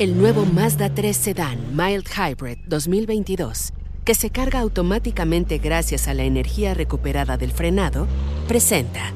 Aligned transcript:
El 0.00 0.16
nuevo 0.16 0.46
Mazda 0.46 0.94
3 0.94 1.14
Sedan 1.14 1.76
Mild 1.76 2.06
Hybrid 2.08 2.56
2022, 2.64 3.74
que 4.02 4.14
se 4.14 4.30
carga 4.30 4.60
automáticamente 4.60 5.58
gracias 5.58 6.08
a 6.08 6.14
la 6.14 6.22
energía 6.22 6.72
recuperada 6.72 7.36
del 7.36 7.52
frenado, 7.52 8.08
presenta 8.48 9.12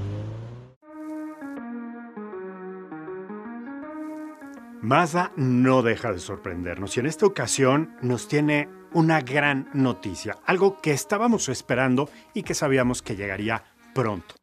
Mazda 4.82 5.32
no 5.36 5.80
deja 5.80 6.12
de 6.12 6.18
sorprendernos 6.18 6.94
y 6.98 7.00
en 7.00 7.06
esta 7.06 7.24
ocasión 7.24 7.96
nos 8.02 8.28
tiene 8.28 8.68
una 8.92 9.22
gran 9.22 9.70
noticia, 9.72 10.36
algo 10.44 10.82
que 10.82 10.92
estábamos 10.92 11.48
esperando 11.48 12.10
y 12.34 12.42
que 12.42 12.52
sabíamos 12.52 13.00
que 13.00 13.16
llegaría 13.16 13.64
pronto. 13.94 14.34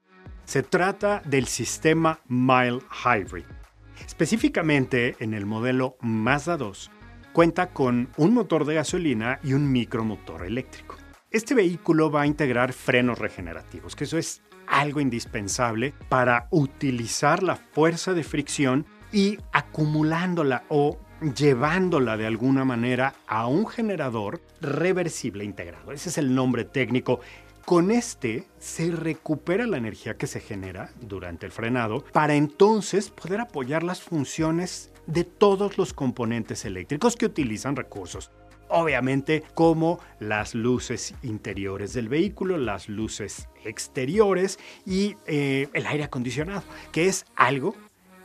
Se 0.45 0.63
trata 0.63 1.21
del 1.23 1.45
sistema 1.45 2.19
Mild 2.27 2.81
Hybrid. 3.05 3.60
Específicamente 4.05 5.15
en 5.19 5.33
el 5.33 5.45
modelo 5.45 5.97
Mazda 6.01 6.57
2, 6.57 6.91
cuenta 7.33 7.69
con 7.69 8.09
un 8.17 8.33
motor 8.33 8.65
de 8.65 8.75
gasolina 8.75 9.39
y 9.43 9.53
un 9.53 9.71
micromotor 9.71 10.45
eléctrico. 10.45 10.97
Este 11.29 11.55
vehículo 11.55 12.11
va 12.11 12.23
a 12.23 12.27
integrar 12.27 12.73
frenos 12.73 13.17
regenerativos, 13.17 13.95
que 13.95 14.03
eso 14.03 14.17
es 14.17 14.41
algo 14.67 14.99
indispensable 14.99 15.93
para 16.09 16.47
utilizar 16.51 17.43
la 17.43 17.55
fuerza 17.55 18.13
de 18.13 18.23
fricción 18.23 18.85
y 19.11 19.37
acumulándola 19.51 20.63
o 20.69 20.97
llevándola 21.35 22.17
de 22.17 22.25
alguna 22.25 22.65
manera 22.65 23.13
a 23.27 23.47
un 23.47 23.67
generador 23.67 24.41
reversible 24.59 25.43
integrado. 25.43 25.91
Ese 25.91 26.09
es 26.09 26.17
el 26.17 26.33
nombre 26.33 26.65
técnico. 26.65 27.19
Con 27.65 27.91
este 27.91 28.47
se 28.59 28.91
recupera 28.91 29.65
la 29.67 29.77
energía 29.77 30.17
que 30.17 30.27
se 30.27 30.41
genera 30.41 30.91
durante 30.99 31.45
el 31.45 31.51
frenado 31.51 32.03
para 32.11 32.35
entonces 32.35 33.09
poder 33.09 33.39
apoyar 33.39 33.83
las 33.83 34.01
funciones 34.01 34.91
de 35.05 35.23
todos 35.23 35.77
los 35.77 35.93
componentes 35.93 36.65
eléctricos 36.65 37.15
que 37.15 37.27
utilizan 37.27 37.75
recursos. 37.75 38.31
Obviamente 38.67 39.43
como 39.53 39.99
las 40.19 40.55
luces 40.55 41.13
interiores 41.23 41.93
del 41.93 42.09
vehículo, 42.09 42.57
las 42.57 42.89
luces 42.89 43.47
exteriores 43.63 44.59
y 44.85 45.17
eh, 45.27 45.67
el 45.73 45.85
aire 45.85 46.05
acondicionado, 46.05 46.63
que 46.91 47.07
es 47.07 47.25
algo 47.35 47.75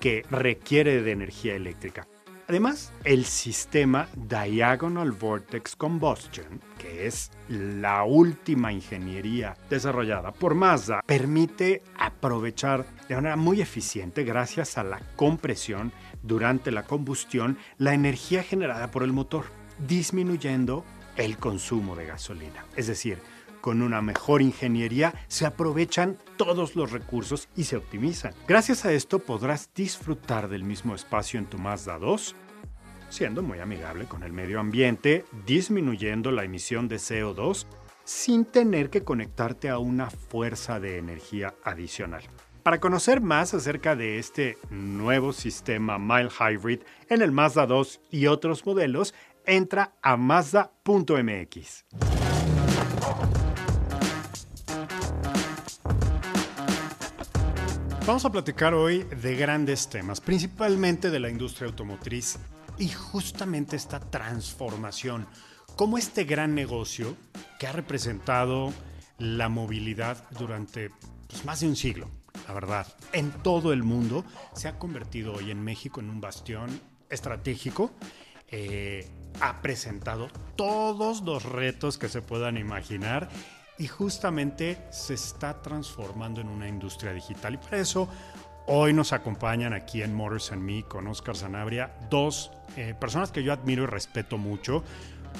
que 0.01 0.25
requiere 0.31 1.03
de 1.03 1.11
energía 1.11 1.55
eléctrica. 1.55 2.07
Además, 2.49 2.93
el 3.03 3.25
sistema 3.25 4.09
Diagonal 4.15 5.11
Vortex 5.11 5.75
Combustion, 5.75 6.61
que 6.79 7.09
es 7.09 7.33
la 7.49 8.05
última 8.05 8.73
ingeniería 8.73 9.57
desarrollada 9.69 10.31
por 10.33 10.55
Mazda, 10.55 11.03
permite 11.05 11.83
aprovechar 11.99 12.87
de 13.09 13.17
manera 13.17 13.35
muy 13.35 13.61
eficiente, 13.61 14.23
gracias 14.23 14.79
a 14.79 14.85
la 14.85 15.01
compresión 15.17 15.93
durante 16.23 16.71
la 16.71 16.85
combustión, 16.85 17.59
la 17.79 17.95
energía 17.95 18.45
generada 18.45 18.93
por 18.93 19.03
el 19.03 19.13
motor, 19.13 19.47
disminuyendo 19.89 20.85
el 21.17 21.39
consumo 21.39 21.97
de 21.97 22.07
gasolina. 22.07 22.65
Es 22.77 22.87
decir, 22.87 23.19
con 23.67 23.83
una 23.83 24.01
mejor 24.01 24.43
ingeniería 24.43 25.13
se 25.27 25.45
aprovechan 25.45 26.17
todos 26.37 26.77
los 26.77 26.93
recursos 26.93 27.49
y 27.57 27.65
se 27.65 27.77
optimizan. 27.77 28.33
Gracias 28.47 28.85
a 28.85 28.93
esto 28.93 29.19
podrás 29.19 29.71
disfrutar 29.75 30.49
del 30.49 30.63
mismo 30.63 30.95
espacio 30.95 31.41
en 31.41 31.47
tu 31.47 31.59
Mazda 31.59 31.99
2 31.99 32.37
siendo 33.09 33.43
muy 33.43 33.59
amigable 33.59 34.05
con 34.05 34.23
el 34.23 34.33
medio 34.33 34.61
ambiente, 34.61 35.25
disminuyendo 35.47 36.31
la 36.31 36.45
emisión 36.45 36.87
de 36.87 36.99
CO2 36.99 37.67
sin 38.05 38.45
tener 38.45 38.89
que 38.89 39.03
conectarte 39.03 39.69
a 39.69 39.79
una 39.79 40.11
fuerza 40.11 40.79
de 40.79 40.99
energía 40.99 41.53
adicional. 41.65 42.23
Para 42.63 42.79
conocer 42.79 43.21
más 43.21 43.53
acerca 43.53 43.97
de 43.97 44.21
este 44.21 44.59
nuevo 44.71 45.33
sistema 45.33 45.99
Mile 45.99 46.31
Hybrid 46.31 46.83
en 47.09 47.21
el 47.21 47.33
Mazda 47.33 47.67
2 47.67 48.01
y 48.13 48.29
otros 48.29 48.65
modelos, 48.65 49.13
entra 49.45 49.91
a 50.03 50.17
mazda.mx. 50.17 51.85
Vamos 58.07 58.25
a 58.25 58.31
platicar 58.31 58.73
hoy 58.73 59.03
de 59.03 59.35
grandes 59.35 59.89
temas, 59.89 60.21
principalmente 60.21 61.11
de 61.11 61.19
la 61.19 61.29
industria 61.29 61.67
automotriz 61.67 62.39
y 62.79 62.89
justamente 62.89 63.75
esta 63.75 63.99
transformación, 63.99 65.27
como 65.75 65.99
este 65.99 66.23
gran 66.23 66.55
negocio 66.55 67.17
que 67.59 67.67
ha 67.67 67.73
representado 67.73 68.73
la 69.19 69.49
movilidad 69.49 70.23
durante 70.39 70.93
pues, 71.27 71.45
más 71.45 71.59
de 71.59 71.67
un 71.67 71.75
siglo, 71.75 72.09
la 72.47 72.55
verdad, 72.55 72.87
en 73.13 73.33
todo 73.33 73.73
el 73.73 73.83
mundo, 73.83 74.25
se 74.55 74.69
ha 74.69 74.79
convertido 74.79 75.35
hoy 75.35 75.51
en 75.51 75.65
México 75.65 75.99
en 75.99 76.09
un 76.09 76.21
bastión 76.21 76.81
estratégico. 77.11 77.91
Eh, 78.47 79.11
ha 79.41 79.61
presentado 79.63 80.29
todos 80.55 81.23
los 81.23 81.43
retos 81.43 81.99
que 81.99 82.09
se 82.09 82.23
puedan 82.23 82.57
imaginar 82.57 83.29
y 83.79 83.87
justamente 83.87 84.79
se 84.91 85.15
está 85.15 85.61
transformando 85.61 86.41
en 86.41 86.49
una 86.49 86.69
industria 86.69 87.13
digital. 87.13 87.55
Y 87.55 87.57
para 87.59 87.79
eso 87.79 88.09
hoy 88.67 88.93
nos 88.93 89.13
acompañan 89.13 89.73
aquí 89.73 90.03
en 90.03 90.15
Motors 90.15 90.53
and 90.53 90.63
Me 90.63 90.83
con 90.83 91.07
Oscar 91.07 91.37
Sanabria, 91.37 91.93
dos 92.11 92.51
eh, 92.77 92.95
personas 92.99 93.31
que 93.31 93.43
yo 93.43 93.53
admiro 93.53 93.85
y 93.85 93.87
respeto 93.87 94.39
mucho 94.39 94.83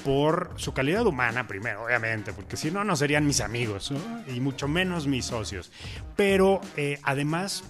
por 0.03 0.51
su 0.57 0.73
calidad 0.73 1.05
humana 1.05 1.47
primero, 1.47 1.83
obviamente, 1.83 2.31
porque 2.33 2.55
si 2.55 2.71
no, 2.71 2.83
no 2.83 2.95
serían 2.95 3.25
mis 3.25 3.41
amigos 3.41 3.91
y 4.27 4.39
mucho 4.39 4.67
menos 4.67 5.07
mis 5.07 5.25
socios. 5.25 5.71
Pero 6.15 6.61
eh, 6.75 6.99
además 7.03 7.63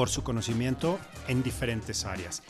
por 0.00 0.08
su 0.08 0.24
conocimiento 0.24 0.98
en 1.28 1.42
diferentes 1.42 2.06
áreas 2.06 2.42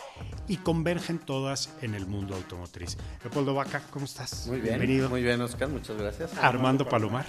y 0.46 0.58
convergen 0.58 1.18
todas 1.18 1.74
en 1.82 1.96
el 1.96 2.06
mundo 2.06 2.36
automotriz. 2.36 2.96
Leopoldo 3.24 3.54
Vaca, 3.54 3.82
¿cómo 3.90 4.04
estás? 4.04 4.46
Muy 4.46 4.60
bien. 4.60 4.78
Bienvenido. 4.78 5.08
Muy 5.10 5.20
bien, 5.20 5.40
Oscar, 5.40 5.68
muchas 5.68 5.96
gracias. 5.96 6.38
Armando 6.38 6.88
Palomar. 6.88 7.26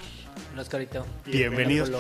Oscarito. 0.56 1.08
Bienvenidos. 1.26 1.92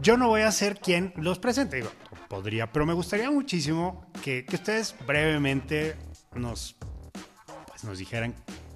Yo 0.00 0.16
no 0.16 0.28
voy 0.28 0.42
a 0.42 0.52
ser 0.52 0.78
quien 0.78 1.12
los 1.16 1.40
presente, 1.40 1.78
digo, 1.78 1.90
podría, 2.28 2.70
pero 2.70 2.86
me 2.86 2.92
gustaría 2.92 3.32
muchísimo 3.32 4.12
que, 4.22 4.44
que 4.44 4.54
ustedes 4.54 4.94
brevemente 5.04 5.96
nos, 6.36 6.76
pues 7.66 7.82
nos 7.82 7.98
dijeran 7.98 8.32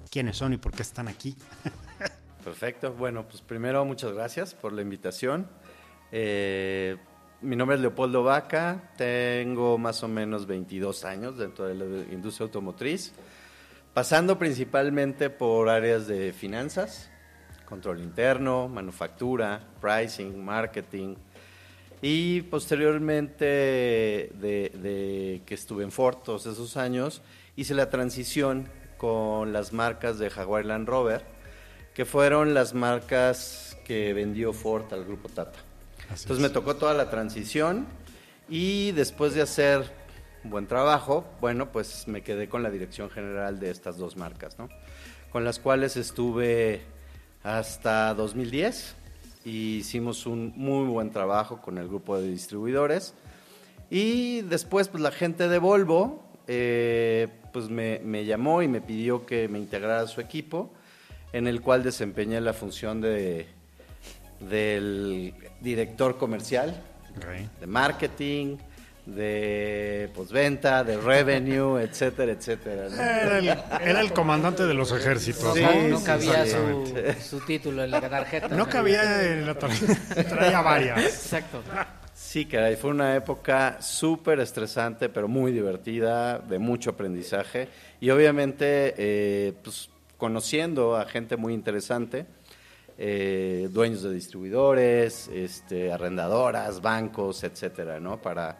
quiénes 0.09 0.35
son 0.35 0.51
y 0.51 0.57
por 0.57 0.73
qué 0.73 0.81
están 0.81 1.07
aquí. 1.07 1.37
Perfecto. 2.43 2.91
Bueno, 2.91 3.25
pues 3.25 3.41
primero 3.41 3.85
muchas 3.85 4.11
gracias 4.11 4.53
por 4.53 4.73
la 4.73 4.81
invitación. 4.81 5.47
Eh, 6.11 6.97
mi 7.41 7.55
nombre 7.55 7.75
es 7.75 7.81
Leopoldo 7.81 8.23
Vaca, 8.23 8.91
tengo 8.97 9.77
más 9.77 10.03
o 10.03 10.07
menos 10.07 10.45
22 10.45 11.05
años 11.05 11.37
dentro 11.37 11.65
de 11.65 11.73
la 11.73 11.85
industria 12.13 12.45
automotriz, 12.45 13.13
pasando 13.93 14.37
principalmente 14.37 15.31
por 15.31 15.69
áreas 15.69 16.05
de 16.07 16.33
finanzas, 16.33 17.09
control 17.65 17.99
interno, 18.01 18.67
manufactura, 18.67 19.59
pricing, 19.81 20.43
marketing, 20.43 21.15
y 22.03 22.41
posteriormente 22.43 23.45
de, 23.45 24.71
de, 24.75 25.41
que 25.45 25.53
estuve 25.55 25.83
en 25.83 25.91
Ford 25.91 26.17
todos 26.23 26.45
esos 26.45 26.77
años, 26.77 27.23
hice 27.55 27.73
la 27.73 27.89
transición 27.89 28.69
con 28.97 29.51
las 29.51 29.73
marcas 29.73 30.19
de 30.19 30.29
Jaguar 30.29 30.65
Land 30.65 30.87
Rover, 30.87 31.23
que 31.95 32.05
fueron 32.05 32.53
las 32.53 32.75
marcas 32.75 33.77
que 33.83 34.13
vendió 34.13 34.53
Ford 34.53 34.93
al 34.93 35.05
grupo 35.05 35.27
Tata. 35.27 35.70
Entonces 36.11 36.39
me 36.39 36.49
tocó 36.49 36.75
toda 36.75 36.93
la 36.93 37.09
transición 37.09 37.87
y 38.49 38.91
después 38.91 39.33
de 39.33 39.41
hacer 39.41 39.89
un 40.43 40.51
buen 40.51 40.67
trabajo, 40.67 41.25
bueno, 41.39 41.71
pues 41.71 42.07
me 42.07 42.21
quedé 42.21 42.49
con 42.49 42.63
la 42.63 42.69
dirección 42.69 43.09
general 43.09 43.59
de 43.59 43.71
estas 43.71 43.97
dos 43.97 44.17
marcas, 44.17 44.59
¿no? 44.59 44.67
Con 45.31 45.45
las 45.45 45.59
cuales 45.59 45.95
estuve 45.95 46.81
hasta 47.43 48.13
2010 48.13 48.95
y 49.45 49.77
hicimos 49.77 50.25
un 50.25 50.53
muy 50.55 50.85
buen 50.87 51.11
trabajo 51.11 51.61
con 51.61 51.77
el 51.77 51.87
grupo 51.87 52.19
de 52.19 52.27
distribuidores. 52.27 53.13
Y 53.89 54.41
después, 54.41 54.89
pues 54.89 55.01
la 55.01 55.11
gente 55.11 55.47
de 55.47 55.59
Volvo, 55.59 56.23
eh, 56.47 57.29
pues 57.53 57.69
me, 57.69 57.99
me, 58.03 58.25
llamó 58.25 58.61
y 58.61 58.67
me 58.67 58.81
pidió 58.81 59.25
que 59.25 59.47
me 59.47 59.59
integrara 59.59 60.01
a 60.01 60.07
su 60.07 60.19
equipo, 60.19 60.71
en 61.31 61.47
el 61.47 61.61
cual 61.61 61.83
desempeñé 61.83 62.41
la 62.41 62.53
función 62.53 62.99
de 62.99 63.47
del 64.49 65.33
director 65.59 66.17
comercial, 66.17 66.81
de 67.59 67.67
marketing, 67.67 68.57
de 69.05 70.09
postventa, 70.13 70.83
de 70.83 70.97
revenue, 70.97 71.79
etcétera, 71.83 72.31
etcétera. 72.31 72.87
Era, 73.81 74.01
el, 74.01 74.13
comandante 74.13 74.65
de 74.65 74.73
los 74.73 74.91
ejércitos. 74.91 75.57
¿no? 75.57 76.03
cabía 76.03 76.45
su, 77.19 77.39
título 77.41 77.83
en 77.83 77.91
la 77.91 78.01
tarjeta. 78.01 78.47
No 78.49 78.67
cabía 78.67 79.31
en 79.31 79.45
la 79.45 79.55
tarjeta, 79.55 80.23
traía 80.23 80.61
varias. 80.61 81.03
Exacto. 81.03 81.63
Sí, 82.13 82.45
caray, 82.45 82.75
fue 82.75 82.91
una 82.91 83.15
época 83.15 83.81
súper 83.81 84.39
estresante, 84.39 85.09
pero 85.09 85.27
muy 85.27 85.51
divertida, 85.51 86.39
de 86.39 86.59
mucho 86.59 86.91
aprendizaje 86.91 87.67
y 87.99 88.09
obviamente 88.09 88.93
eh, 88.97 89.53
pues, 89.61 89.89
conociendo 90.17 90.95
a 90.95 91.05
gente 91.05 91.35
muy 91.35 91.53
interesante, 91.53 92.25
eh, 93.03 93.67
dueños 93.71 94.03
de 94.03 94.13
distribuidores, 94.13 95.27
este, 95.33 95.91
arrendadoras, 95.91 96.81
bancos, 96.81 97.43
etcétera, 97.43 97.99
¿no? 97.99 98.21
Para, 98.21 98.59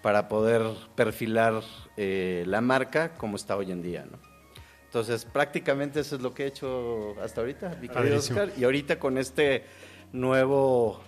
para 0.00 0.28
poder 0.28 0.62
perfilar 0.94 1.62
eh, 1.98 2.42
la 2.46 2.62
marca 2.62 3.12
como 3.12 3.36
está 3.36 3.54
hoy 3.54 3.70
en 3.70 3.82
día, 3.82 4.06
¿no? 4.10 4.16
Entonces, 4.86 5.26
prácticamente 5.26 6.00
eso 6.00 6.16
es 6.16 6.22
lo 6.22 6.32
que 6.32 6.44
he 6.44 6.46
hecho 6.46 7.20
hasta 7.22 7.42
ahorita, 7.42 7.76
mi 7.82 7.90
querido 7.90 8.16
Oscar. 8.16 8.50
Y 8.56 8.64
ahorita 8.64 8.98
con 8.98 9.18
este 9.18 9.64
nuevo 10.14 11.02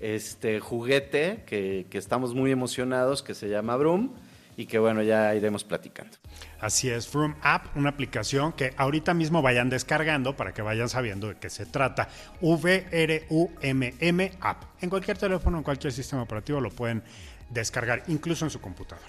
este 0.00 0.58
juguete 0.58 1.44
que, 1.46 1.86
que, 1.88 1.98
estamos 1.98 2.34
muy 2.34 2.50
emocionados, 2.50 3.22
que 3.22 3.34
se 3.34 3.48
llama 3.48 3.76
Broom, 3.76 4.12
y 4.56 4.66
que 4.66 4.78
bueno, 4.78 5.02
ya 5.02 5.34
iremos 5.34 5.64
platicando. 5.64 6.16
Así 6.60 6.88
es, 6.88 7.10
Vroom 7.12 7.34
App, 7.42 7.76
una 7.76 7.90
aplicación 7.90 8.52
que 8.52 8.72
ahorita 8.76 9.14
mismo 9.14 9.42
vayan 9.42 9.68
descargando 9.68 10.36
para 10.36 10.54
que 10.54 10.62
vayan 10.62 10.88
sabiendo 10.88 11.28
de 11.28 11.36
qué 11.36 11.50
se 11.50 11.66
trata. 11.66 12.08
V-R-U-M-M 12.40 14.32
App. 14.40 14.62
En 14.80 14.90
cualquier 14.90 15.18
teléfono, 15.18 15.58
en 15.58 15.64
cualquier 15.64 15.92
sistema 15.92 16.22
operativo 16.22 16.60
lo 16.60 16.70
pueden 16.70 17.02
descargar, 17.50 18.02
incluso 18.08 18.44
en 18.44 18.50
su 18.50 18.60
computadora. 18.60 19.08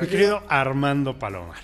Mi 0.00 0.06
querido 0.06 0.42
Armando 0.48 1.18
Palomar, 1.18 1.58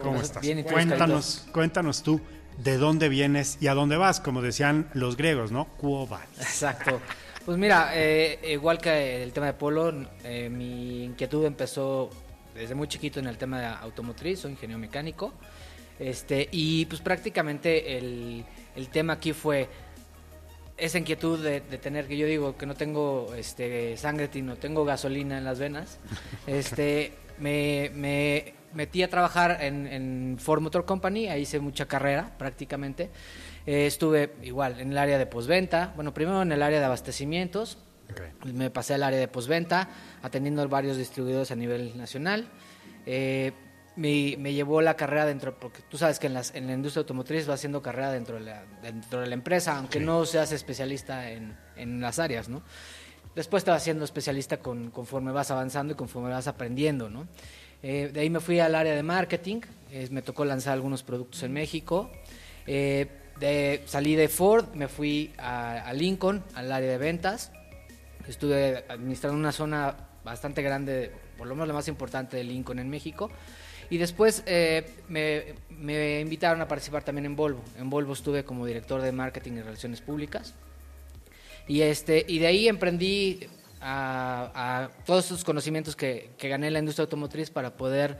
¿cómo 0.00 0.20
estás? 0.20 0.46
cuéntanos, 0.70 1.48
cuéntanos 1.52 2.02
tú 2.02 2.20
de 2.58 2.76
dónde 2.76 3.08
vienes 3.08 3.58
y 3.60 3.68
a 3.68 3.74
dónde 3.74 3.96
vas, 3.96 4.20
como 4.20 4.42
decían 4.42 4.88
los 4.94 5.16
griegos, 5.16 5.50
¿no? 5.50 5.66
Quo 5.76 6.08
Exacto. 6.38 7.00
Pues 7.44 7.56
mira, 7.56 7.92
eh, 7.94 8.38
igual 8.50 8.78
que 8.78 9.22
el 9.22 9.32
tema 9.32 9.46
de 9.46 9.54
polo, 9.54 9.92
eh, 10.22 10.50
mi 10.50 11.04
inquietud 11.04 11.46
empezó 11.46 12.10
desde 12.58 12.74
muy 12.74 12.88
chiquito 12.88 13.20
en 13.20 13.28
el 13.28 13.38
tema 13.38 13.60
de 13.60 13.66
automotriz, 13.66 14.40
soy 14.40 14.52
ingeniero 14.52 14.80
mecánico. 14.80 15.32
Este, 15.98 16.48
y 16.52 16.86
pues 16.86 17.00
prácticamente 17.00 17.96
el, 17.96 18.44
el 18.76 18.88
tema 18.88 19.14
aquí 19.14 19.32
fue 19.32 19.68
esa 20.76 20.98
inquietud 20.98 21.42
de, 21.42 21.60
tener 21.60 22.06
que 22.06 22.16
yo 22.16 22.26
digo 22.26 22.56
que 22.56 22.66
no 22.66 22.74
tengo 22.74 23.34
este 23.34 23.96
sangre 23.96 24.30
no 24.42 24.56
tengo 24.56 24.84
gasolina 24.84 25.36
en 25.36 25.44
las 25.44 25.58
venas 25.58 25.98
este 26.46 27.14
me, 27.38 27.90
me 27.94 28.54
metí 28.74 29.02
a 29.02 29.10
trabajar 29.10 29.58
en, 29.60 29.88
en, 29.88 30.36
Ford 30.38 30.60
Motor 30.60 30.84
Company 30.84 31.26
ahí 31.26 31.42
hice 31.42 31.58
mucha 31.58 31.86
carrera 31.86 32.30
prácticamente 32.38 33.10
eh, 33.66 33.86
estuve 33.86 34.34
igual 34.44 34.78
en 34.78 34.92
el 34.92 34.98
área 34.98 35.18
de 35.18 35.26
postventa 35.26 35.92
bueno 35.96 36.14
primero 36.14 36.42
en 36.42 36.52
el 36.52 36.62
área 36.62 36.78
de 36.78 36.84
abastecimientos 36.84 37.78
me 38.44 38.70
pasé 38.70 38.94
al 38.94 39.02
área 39.02 39.18
de 39.18 39.28
postventa, 39.28 39.88
atendiendo 40.22 40.66
varios 40.68 40.96
distribuidores 40.96 41.50
a 41.50 41.56
nivel 41.56 41.96
nacional. 41.96 42.48
Eh, 43.06 43.52
me, 43.96 44.52
llevó 44.52 44.80
la 44.80 44.94
carrera 44.94 45.26
dentro, 45.26 45.58
porque 45.58 45.82
tú 45.88 45.98
sabes 45.98 46.18
que 46.18 46.28
en, 46.28 46.34
las, 46.34 46.54
en 46.54 46.68
la 46.68 46.74
industria 46.74 47.00
automotriz 47.00 47.48
va 47.48 47.54
haciendo 47.54 47.82
carrera 47.82 48.12
dentro 48.12 48.36
de 48.36 48.42
la, 48.42 48.64
dentro 48.80 49.20
de 49.20 49.26
la 49.26 49.34
empresa, 49.34 49.76
aunque 49.76 49.98
no 49.98 50.24
seas 50.24 50.52
especialista 50.52 51.30
en, 51.30 51.56
en, 51.76 52.00
las 52.00 52.20
áreas, 52.20 52.48
¿no? 52.48 52.62
Después 53.34 53.64
te 53.64 53.70
vas 53.70 53.82
siendo 53.82 54.04
especialista 54.04 54.58
con, 54.58 54.90
conforme 54.90 55.32
vas 55.32 55.50
avanzando 55.50 55.94
y 55.94 55.96
conforme 55.96 56.30
vas 56.30 56.46
aprendiendo, 56.46 57.10
¿no? 57.10 57.26
Eh, 57.82 58.10
de 58.12 58.20
ahí 58.20 58.30
me 58.30 58.40
fui 58.40 58.60
al 58.60 58.74
área 58.74 58.94
de 58.94 59.02
marketing, 59.02 59.60
eh, 59.90 60.08
me 60.10 60.22
tocó 60.22 60.44
lanzar 60.44 60.74
algunos 60.74 61.02
productos 61.02 61.42
en 61.42 61.52
México. 61.52 62.10
de, 62.66 63.82
salí 63.86 64.14
de 64.14 64.28
Ford, 64.28 64.74
me 64.74 64.86
fui 64.86 65.32
a, 65.38 65.88
a 65.88 65.92
Lincoln, 65.92 66.44
al 66.54 66.70
área 66.70 66.90
de 66.90 66.98
ventas 66.98 67.50
Estuve 68.28 68.84
administrando 68.88 69.38
una 69.38 69.52
zona 69.52 69.96
bastante 70.22 70.60
grande, 70.60 71.10
por 71.38 71.46
lo 71.46 71.54
menos 71.54 71.68
la 71.68 71.74
más 71.74 71.88
importante 71.88 72.36
de 72.36 72.44
Lincoln 72.44 72.78
en 72.78 72.90
México. 72.90 73.30
Y 73.90 73.96
después 73.96 74.42
eh, 74.44 74.86
me, 75.08 76.20
invitaron 76.20 76.60
a 76.60 76.68
participar 76.68 77.02
también 77.02 77.24
en 77.24 77.36
Volvo. 77.36 77.62
En 77.78 77.88
Volvo 77.88 78.12
estuve 78.12 78.44
como 78.44 78.66
director 78.66 79.00
de 79.00 79.12
marketing 79.12 79.52
y 79.52 79.62
relaciones 79.62 80.02
públicas. 80.02 80.54
Y, 81.66 81.80
este, 81.80 82.24
y 82.28 82.38
de 82.38 82.46
ahí 82.46 82.68
emprendí 82.68 83.40
a, 83.80 84.90
todos 85.06 85.26
esos 85.26 85.44
conocimientos 85.44 85.96
que, 85.96 86.30
gané 86.38 86.66
en 86.66 86.74
la 86.74 86.78
industria 86.80 87.04
automotriz 87.04 87.48
para 87.48 87.76
poder, 87.76 88.18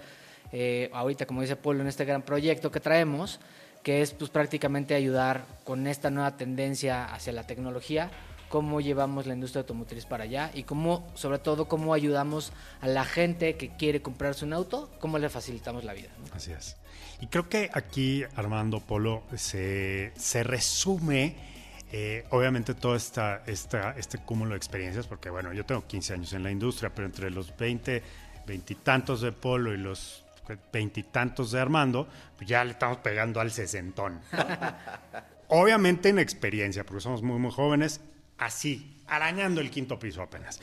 eh, 0.52 0.88
ahorita 0.94 1.26
como 1.26 1.42
dice 1.42 1.56
Polo, 1.56 1.82
en 1.82 1.88
este 1.88 2.06
gran 2.06 2.22
proyecto 2.22 2.70
que 2.70 2.80
traemos, 2.80 3.40
que 3.82 4.00
es 4.00 4.12
pues 4.12 4.30
prácticamente 4.30 4.94
ayudar 4.94 5.44
con 5.64 5.86
esta 5.86 6.10
nueva 6.10 6.36
tendencia 6.36 7.04
hacia 7.04 7.32
la 7.32 7.46
tecnología 7.46 8.10
cómo 8.48 8.80
llevamos 8.80 9.26
la 9.26 9.34
industria 9.34 9.60
automotriz 9.60 10.06
para 10.06 10.24
allá 10.24 10.50
y 10.54 10.62
cómo, 10.62 11.06
sobre 11.14 11.38
todo, 11.38 11.68
cómo 11.68 11.94
ayudamos 11.94 12.52
a 12.80 12.88
la 12.88 13.04
gente 13.04 13.56
que 13.56 13.70
quiere 13.76 14.02
comprarse 14.02 14.44
un 14.44 14.52
auto, 14.52 14.90
cómo 15.00 15.18
le 15.18 15.28
facilitamos 15.28 15.84
la 15.84 15.94
vida. 15.94 16.08
Así 16.32 16.52
es. 16.52 16.76
Y 17.20 17.26
creo 17.26 17.48
que 17.48 17.70
aquí, 17.72 18.24
Armando 18.36 18.80
Polo, 18.80 19.24
se, 19.36 20.12
se 20.16 20.42
resume, 20.44 21.36
eh, 21.92 22.24
obviamente, 22.30 22.74
todo 22.74 22.94
esta, 22.94 23.42
esta, 23.46 23.92
este 23.92 24.18
cúmulo 24.18 24.52
de 24.52 24.56
experiencias, 24.56 25.06
porque 25.06 25.30
bueno, 25.30 25.52
yo 25.52 25.64
tengo 25.66 25.86
15 25.86 26.14
años 26.14 26.32
en 26.32 26.42
la 26.42 26.50
industria, 26.50 26.90
pero 26.94 27.06
entre 27.06 27.30
los 27.30 27.56
20, 27.56 28.02
veintitantos 28.46 29.20
de 29.20 29.32
Polo 29.32 29.74
y 29.74 29.78
los 29.78 30.24
veintitantos 30.72 31.50
de 31.50 31.60
Armando, 31.60 32.08
pues 32.36 32.48
ya 32.48 32.64
le 32.64 32.70
estamos 32.70 32.98
pegando 32.98 33.40
al 33.40 33.50
sesentón. 33.50 34.20
Obviamente 35.48 36.08
en 36.08 36.18
experiencia, 36.18 36.84
porque 36.84 37.00
somos 37.00 37.22
muy, 37.22 37.38
muy 37.38 37.50
jóvenes 37.50 38.00
así, 38.38 38.96
arañando 39.06 39.60
el 39.60 39.70
quinto 39.70 39.98
piso 39.98 40.22
apenas. 40.22 40.60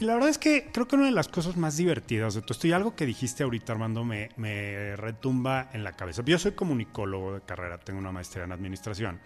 Y 0.00 0.04
la 0.04 0.14
verdad 0.14 0.30
es 0.30 0.38
que 0.38 0.70
creo 0.72 0.86
que 0.86 0.96
una 0.96 1.06
de 1.06 1.12
las 1.12 1.28
cosas 1.28 1.56
más 1.56 1.76
divertidas 1.76 2.34
de 2.34 2.42
todo 2.42 2.52
esto, 2.52 2.66
y 2.66 2.72
algo 2.72 2.94
que 2.94 3.06
dijiste 3.06 3.42
ahorita, 3.42 3.72
Armando, 3.72 4.04
me, 4.04 4.30
me 4.36 4.96
retumba 4.96 5.70
en 5.72 5.84
la 5.84 5.92
cabeza. 5.92 6.22
Yo 6.24 6.38
soy 6.38 6.52
comunicólogo 6.52 7.34
de 7.34 7.40
carrera, 7.42 7.78
tengo 7.78 7.98
una 7.98 8.12
maestría 8.12 8.44
en 8.44 8.52
administración. 8.52 9.20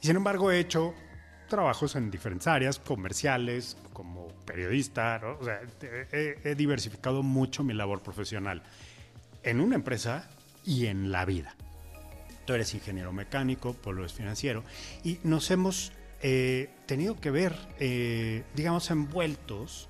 Y 0.00 0.06
sin 0.06 0.16
embargo 0.16 0.50
he 0.50 0.60
hecho 0.60 0.94
trabajos 1.48 1.96
en 1.96 2.10
diferentes 2.10 2.46
áreas, 2.46 2.78
comerciales, 2.78 3.76
como 3.92 4.28
periodista, 4.44 5.20
o 5.40 5.44
sea, 5.44 5.60
he, 6.12 6.40
he 6.44 6.54
diversificado 6.54 7.22
mucho 7.22 7.62
mi 7.62 7.72
labor 7.72 8.02
profesional 8.02 8.62
en 9.42 9.60
una 9.60 9.76
empresa 9.76 10.28
y 10.64 10.86
en 10.86 11.12
la 11.12 11.24
vida. 11.24 11.54
Tú 12.44 12.52
eres 12.52 12.74
ingeniero 12.74 13.12
mecánico, 13.12 13.74
Polo 13.74 14.04
es 14.04 14.12
financiero, 14.12 14.64
y 15.02 15.18
nos 15.22 15.50
hemos 15.50 15.92
eh, 16.22 16.70
tenido 16.86 17.20
que 17.20 17.30
ver, 17.30 17.54
eh, 17.78 18.44
digamos, 18.54 18.90
envueltos 18.90 19.88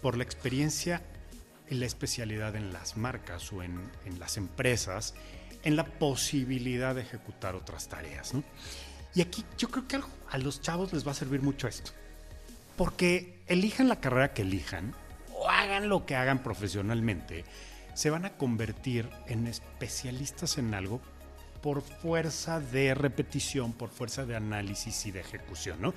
por 0.00 0.16
la 0.16 0.24
experiencia 0.24 1.02
y 1.68 1.74
la 1.74 1.86
especialidad 1.86 2.54
en 2.56 2.72
las 2.72 2.96
marcas 2.96 3.52
o 3.52 3.62
en, 3.62 3.80
las 4.18 4.36
empresas, 4.36 5.14
en 5.62 5.76
la 5.76 5.84
posibilidad 5.84 6.94
de 6.94 7.02
ejecutar 7.02 7.54
otras 7.54 7.88
tareas. 7.88 8.32
Y 9.14 9.20
aquí 9.20 9.44
yo 9.58 9.68
creo 9.68 9.88
que 9.88 10.00
a 10.30 10.38
los 10.38 10.60
chavos 10.60 10.92
les 10.92 11.06
va 11.06 11.12
a 11.12 11.14
servir 11.14 11.42
mucho 11.42 11.68
esto. 11.68 11.92
Porque 12.76 13.42
elijan 13.46 13.88
la 13.88 14.00
carrera 14.00 14.32
que 14.32 14.42
elijan 14.42 14.94
o 15.34 15.48
hagan 15.48 15.88
lo 15.88 16.06
que 16.06 16.16
hagan 16.16 16.42
profesionalmente, 16.42 17.44
se 17.94 18.10
van 18.10 18.24
a 18.24 18.36
convertir 18.36 19.08
en 19.26 19.46
especialistas 19.46 20.58
en 20.58 20.74
algo 20.74 21.00
por 21.62 21.80
fuerza 21.80 22.60
de 22.60 22.94
repetición, 22.94 23.72
por 23.72 23.88
fuerza 23.88 24.26
de 24.26 24.36
análisis 24.36 25.06
y 25.06 25.12
de 25.12 25.20
ejecución, 25.20 25.80
¿no? 25.80 25.94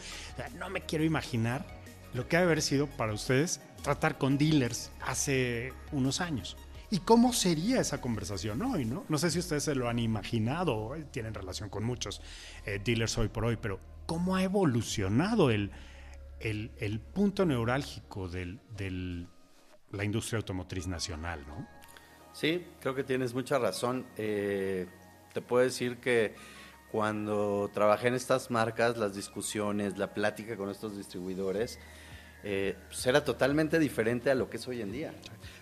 no 0.58 0.70
me 0.70 0.82
quiero 0.82 1.04
imaginar 1.04 1.66
lo 2.14 2.28
que 2.28 2.38
ha 2.38 2.40
de 2.40 2.46
haber 2.46 2.62
sido 2.62 2.88
para 2.88 3.14
ustedes 3.14 3.60
tratar 3.84 4.18
con 4.18 4.38
dealers 4.38 4.92
hace 5.02 5.74
unos 5.92 6.22
años. 6.22 6.56
¿Y 6.92 7.00
cómo 7.00 7.34
sería 7.34 7.82
esa 7.82 8.00
conversación 8.00 8.62
hoy? 8.62 8.86
No, 8.86 9.04
no 9.10 9.18
sé 9.18 9.32
si 9.32 9.40
ustedes 9.40 9.64
se 9.64 9.76
lo 9.76 9.90
han 9.90 10.00
imaginado, 10.00 10.96
tienen 11.12 11.34
relación 11.34 11.70
con 11.70 11.84
muchos 11.84 12.22
eh, 12.66 12.80
dealers 12.84 13.18
hoy 13.18 13.28
por 13.28 13.46
hoy, 13.46 13.58
pero 13.58 13.80
¿cómo 14.06 14.36
ha 14.36 14.44
evolucionado 14.44 15.50
el, 15.50 15.72
el, 16.40 17.00
punto 17.00 17.46
neurálgico 17.46 18.30
de 18.30 18.60
del, 18.78 19.28
la 19.92 20.04
industria 20.04 20.38
automotriz 20.38 20.88
nacional? 20.88 21.44
¿no? 21.48 21.68
Sí, 22.34 22.66
creo 22.80 22.94
que 22.94 23.04
tienes 23.04 23.34
mucha 23.34 23.58
razón. 23.58 24.06
Eh, 24.16 24.88
te 25.36 25.42
puedo 25.42 25.66
decir 25.66 25.98
que 25.98 26.34
cuando 26.94 27.70
trabajé 27.74 28.08
en 28.08 28.14
estas 28.14 28.50
marcas, 28.50 28.96
las 28.96 29.14
discusiones, 29.14 29.98
la 29.98 30.14
plática 30.14 30.56
con 30.56 30.70
estos 30.70 30.96
distribuidores, 30.96 31.78
eh, 32.46 32.78
pues 32.88 33.06
era 33.06 33.26
totalmente 33.26 33.78
diferente 33.78 34.32
a 34.32 34.36
lo 34.36 34.50
que 34.50 34.56
es 34.56 34.66
hoy 34.66 34.82
en 34.82 34.94
día. 34.94 35.14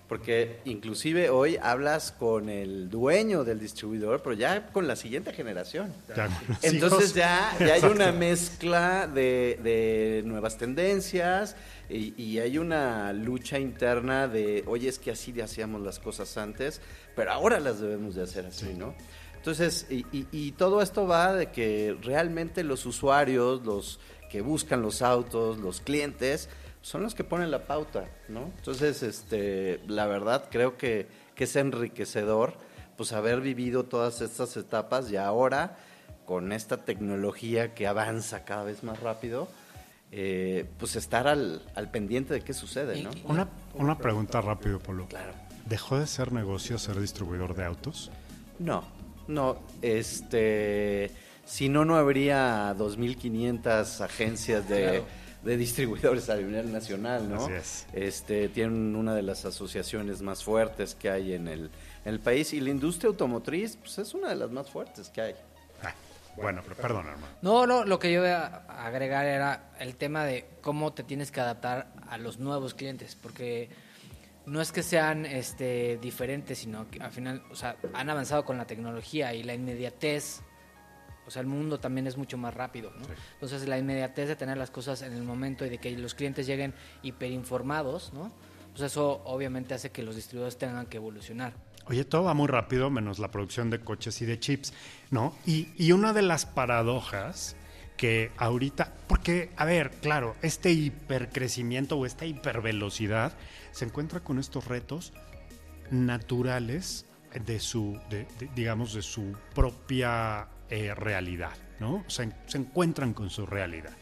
Porque 0.07 0.59
inclusive 0.65 1.31
hoy 1.31 1.57
hablas 1.59 2.11
con 2.11 2.49
el 2.49 2.87
dueño 2.91 3.43
del 3.43 3.59
distribuidor, 3.59 4.21
pero 4.21 4.35
ya 4.35 4.67
con 4.67 4.85
la 4.87 4.95
siguiente 4.95 5.33
generación. 5.33 5.91
Ya, 6.15 6.29
Entonces 6.61 7.15
ya, 7.15 7.55
ya 7.59 7.73
hay 7.73 7.83
una 7.85 8.11
mezcla 8.11 9.07
de, 9.07 9.59
de 9.63 10.21
nuevas 10.23 10.59
tendencias 10.59 11.55
y, 11.89 12.13
y 12.21 12.37
hay 12.37 12.59
una 12.59 13.11
lucha 13.11 13.57
interna 13.57 14.27
de, 14.27 14.63
oye, 14.67 14.87
es 14.87 14.99
que 14.99 15.09
así 15.09 15.41
hacíamos 15.41 15.81
las 15.81 15.97
cosas 15.97 16.37
antes, 16.37 16.79
pero 17.15 17.31
ahora 17.31 17.59
las 17.59 17.79
debemos 17.79 18.13
de 18.13 18.21
hacer 18.21 18.45
así, 18.45 18.75
¿no? 18.77 18.93
Entonces, 19.43 19.87
y, 19.89 20.05
y- 20.17 20.25
y 20.31 20.51
todo 20.53 20.81
esto 20.81 21.05
va 21.05 21.33
de 21.33 21.51
que 21.51 21.97
realmente 22.01 22.63
los 22.63 22.85
usuarios, 22.85 23.61
los 23.65 23.99
que 24.29 24.39
buscan 24.39 24.81
los 24.81 25.01
autos, 25.01 25.57
los 25.57 25.81
clientes, 25.81 26.47
son 26.81 27.03
los 27.03 27.13
que 27.13 27.25
ponen 27.25 27.51
la 27.51 27.65
pauta, 27.67 28.05
¿no? 28.29 28.45
Entonces, 28.57 29.03
este, 29.03 29.81
la 29.85 30.07
verdad 30.07 30.45
creo 30.49 30.77
que, 30.77 31.07
que 31.35 31.43
es 31.43 31.55
enriquecedor, 31.57 32.53
pues 32.95 33.11
haber 33.11 33.41
vivido 33.41 33.83
todas 33.83 34.21
estas 34.21 34.55
etapas 34.55 35.11
y 35.11 35.17
ahora 35.17 35.75
con 36.25 36.53
esta 36.53 36.77
tecnología 36.77 37.73
que 37.73 37.85
avanza 37.85 38.45
cada 38.45 38.63
vez 38.63 38.81
más 38.81 39.01
rápido, 39.01 39.49
eh, 40.13 40.69
pues 40.77 40.95
estar 40.95 41.27
al, 41.27 41.61
al 41.75 41.91
pendiente 41.91 42.33
de 42.33 42.39
qué 42.41 42.53
sucede, 42.53 43.03
¿no? 43.03 43.09
Una, 43.25 43.49
una 43.73 43.97
pregunta 43.97 44.39
rápido, 44.39 44.79
Polo. 44.79 45.05
Claro. 45.07 45.33
¿Dejó 45.65 45.99
de 45.99 46.07
ser 46.07 46.31
negocio 46.31 46.77
ser 46.77 46.97
distribuidor 46.97 47.55
de 47.55 47.65
autos? 47.65 48.09
No, 48.59 48.83
no, 49.27 49.57
este, 49.81 51.11
si 51.45 51.69
no, 51.69 51.85
no 51.85 51.95
habría 51.95 52.73
2.500 52.75 54.01
agencias 54.01 54.67
de, 54.69 54.81
Claro. 54.83 55.05
de 55.43 55.57
distribuidores 55.57 56.29
a 56.29 56.35
nivel 56.35 56.71
nacional, 56.71 57.29
¿no? 57.29 57.45
Así 57.45 57.53
es. 57.53 57.85
Este, 57.93 58.49
tienen 58.49 58.95
una 58.95 59.13
de 59.15 59.21
las 59.23 59.45
asociaciones 59.45 60.21
más 60.21 60.43
fuertes 60.43 60.95
que 60.95 61.09
hay 61.09 61.33
en 61.33 61.47
el, 61.47 61.69
en 62.05 62.13
el 62.13 62.19
país 62.19 62.53
y 62.53 62.59
la 62.61 62.69
industria 62.69 63.09
automotriz, 63.09 63.77
pues 63.77 63.97
es 63.97 64.13
una 64.13 64.29
de 64.29 64.35
las 64.35 64.51
más 64.51 64.69
fuertes 64.69 65.09
que 65.09 65.21
hay. 65.21 65.35
Ah, 65.83 65.93
bueno, 66.37 66.61
pero 66.63 66.75
perdón, 66.75 67.07
hermano. 67.07 67.27
No, 67.41 67.67
no, 67.67 67.83
lo 67.85 67.99
que 67.99 68.11
yo 68.11 68.25
iba 68.25 68.63
a 68.67 68.85
agregar 68.87 69.25
era 69.25 69.71
el 69.79 69.95
tema 69.95 70.23
de 70.25 70.45
cómo 70.61 70.93
te 70.93 71.03
tienes 71.03 71.29
que 71.31 71.41
adaptar 71.41 71.87
a 72.09 72.17
los 72.17 72.39
nuevos 72.39 72.73
clientes, 72.73 73.15
porque 73.21 73.69
no 74.45 74.61
es 74.61 74.71
que 74.71 74.83
sean 74.83 75.25
este, 75.25 75.97
diferentes, 75.97 76.59
sino 76.59 76.89
que 76.89 77.01
al 77.01 77.11
final, 77.11 77.43
o 77.51 77.55
sea, 77.55 77.77
han 77.93 78.09
avanzado 78.09 78.43
con 78.45 78.57
la 78.57 78.65
tecnología 78.65 79.33
y 79.33 79.43
la 79.43 79.53
inmediatez, 79.53 80.41
o 81.25 81.31
sea, 81.31 81.41
el 81.41 81.47
mundo 81.47 81.79
también 81.79 82.07
es 82.07 82.17
mucho 82.17 82.37
más 82.37 82.53
rápido, 82.53 82.91
¿no? 82.91 83.05
Entonces, 83.33 83.67
la 83.67 83.77
inmediatez 83.77 84.27
de 84.27 84.35
tener 84.35 84.57
las 84.57 84.71
cosas 84.71 85.01
en 85.01 85.13
el 85.13 85.23
momento 85.23 85.65
y 85.65 85.69
de 85.69 85.77
que 85.77 85.91
los 85.97 86.13
clientes 86.13 86.45
lleguen 86.45 86.73
hiperinformados, 87.01 88.13
¿no? 88.13 88.31
Pues 88.71 88.81
eso 88.81 89.21
obviamente 89.25 89.73
hace 89.73 89.91
que 89.91 90.03
los 90.03 90.15
distribuidores 90.15 90.57
tengan 90.57 90.87
que 90.87 90.97
evolucionar. 90.97 91.53
Oye, 91.85 92.03
todo 92.05 92.23
va 92.23 92.33
muy 92.33 92.47
rápido, 92.47 92.89
menos 92.89 93.19
la 93.19 93.29
producción 93.29 93.69
de 93.69 93.79
coches 93.79 94.21
y 94.21 94.25
de 94.25 94.39
chips, 94.39 94.73
¿no? 95.11 95.33
Y, 95.45 95.69
y 95.77 95.91
una 95.91 96.11
de 96.13 96.21
las 96.21 96.45
paradojas 96.45 97.55
que 97.97 98.31
ahorita, 98.37 98.93
porque, 99.07 99.51
a 99.55 99.65
ver, 99.65 99.91
claro, 100.01 100.35
este 100.41 100.71
hipercrecimiento 100.71 101.97
o 101.97 102.05
esta 102.05 102.25
hipervelocidad 102.25 103.33
se 103.71 103.85
encuentra 103.85 104.19
con 104.21 104.39
estos 104.39 104.67
retos 104.67 105.13
naturales 105.91 107.05
de 107.45 107.59
su, 107.59 107.99
de- 108.09 108.27
digamos, 108.55 108.93
de 108.93 109.01
su 109.01 109.35
propia 109.55 110.47
eh, 110.69 110.93
realidad, 110.95 111.53
¿no? 111.79 112.03
Se, 112.07 112.31
se 112.47 112.57
encuentran 112.57 113.13
con 113.13 113.29
su 113.29 113.45
realidad. 113.45 113.93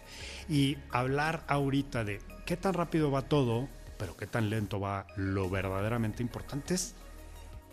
Y 0.50 0.78
hablar 0.92 1.44
ahorita 1.48 2.04
de 2.04 2.20
qué 2.46 2.58
tan 2.58 2.74
rápido 2.74 3.12
va 3.12 3.22
todo, 3.24 3.70
pero 3.98 4.18
qué 4.18 4.28
tan 4.28 4.50
lento 4.50 4.80
va 4.80 5.06
lo 5.16 5.50
verdaderamente 5.50 6.24
importante 6.24 6.74
es, 6.74 6.96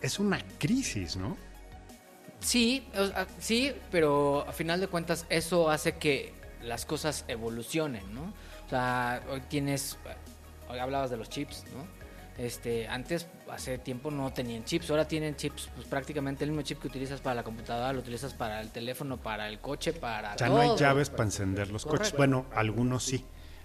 es 0.02 0.18
una 0.18 0.38
crisis, 0.58 1.16
¿no? 1.16 1.36
Sí, 2.40 2.86
o 2.96 3.06
sea, 3.06 3.26
sí, 3.38 3.72
pero 3.90 4.44
a 4.48 4.52
final 4.52 4.80
de 4.80 4.86
cuentas 4.86 5.26
eso 5.28 5.70
hace 5.70 5.96
que 5.96 6.32
las 6.62 6.86
cosas 6.86 7.24
evolucionen, 7.28 8.14
¿no? 8.14 8.32
O 8.66 8.70
sea, 8.70 9.22
hoy 9.30 9.40
tienes, 9.48 9.96
hoy 10.68 10.78
hablabas 10.78 11.10
de 11.10 11.16
los 11.16 11.28
chips, 11.28 11.64
¿no? 11.74 11.86
Este, 12.38 12.86
antes, 12.86 13.26
hace 13.50 13.78
tiempo 13.78 14.12
no 14.12 14.32
tenían 14.32 14.64
chips, 14.64 14.90
ahora 14.90 15.08
tienen 15.08 15.34
chips, 15.34 15.68
pues 15.74 15.88
prácticamente 15.88 16.44
el 16.44 16.50
mismo 16.50 16.62
chip 16.62 16.78
que 16.78 16.86
utilizas 16.86 17.20
para 17.20 17.34
la 17.34 17.42
computadora, 17.42 17.92
lo 17.92 17.98
utilizas 17.98 18.32
para 18.32 18.60
el 18.60 18.70
teléfono, 18.70 19.16
para 19.16 19.48
el 19.48 19.58
coche, 19.58 19.92
para 19.92 20.36
Ya 20.36 20.46
todo. 20.46 20.56
no 20.58 20.60
hay 20.72 20.78
llaves 20.78 21.10
para 21.10 21.24
encender 21.24 21.70
los 21.72 21.84
coches. 21.84 22.14
Bueno, 22.16 22.46
algunos 22.54 23.02
sí, 23.02 23.24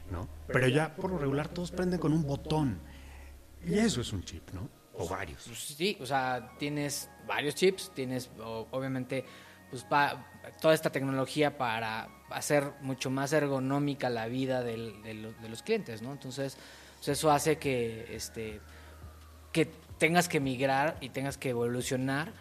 ¿no? 0.10 0.28
Pero 0.48 0.68
ya 0.70 0.96
por 0.96 1.12
lo 1.12 1.20
regular 1.20 1.50
todos 1.50 1.70
prenden 1.72 2.00
con 2.00 2.14
un 2.14 2.24
botón. 2.26 2.80
Y 3.64 3.78
eso 3.78 4.02
es 4.02 4.12
un 4.12 4.24
chip, 4.24 4.50
¿no? 4.52 4.68
O 4.96 5.08
varios. 5.08 5.44
Pues 5.46 5.60
sí, 5.60 5.96
o 6.02 6.06
sea, 6.08 6.52
tienes 6.58 7.10
varios 7.28 7.56
chips, 7.56 7.92
tienes 7.94 8.30
obviamente 8.72 9.26
pues 9.70 9.84
pa- 9.84 10.26
toda 10.62 10.74
esta 10.74 10.92
tecnología 10.92 11.58
para 11.58 12.08
hacer 12.30 12.72
mucho 12.82 13.10
más 13.10 13.34
ergonómica 13.34 14.10
la 14.10 14.28
vida 14.28 14.62
del- 14.62 15.02
de, 15.04 15.14
lo- 15.16 15.34
de 15.34 15.50
los 15.50 15.64
clientes, 15.64 16.02
¿no? 16.02 16.12
Entonces, 16.12 16.58
pues 16.98 17.08
eso 17.10 17.32
hace 17.32 17.58
que 17.58 18.16
este 18.16 18.62
que 19.52 19.66
tengas 19.98 20.28
que 20.28 20.40
migrar 20.40 20.98
y 21.02 21.10
tengas 21.10 21.38
que 21.38 21.50
evolucionar. 21.50 22.32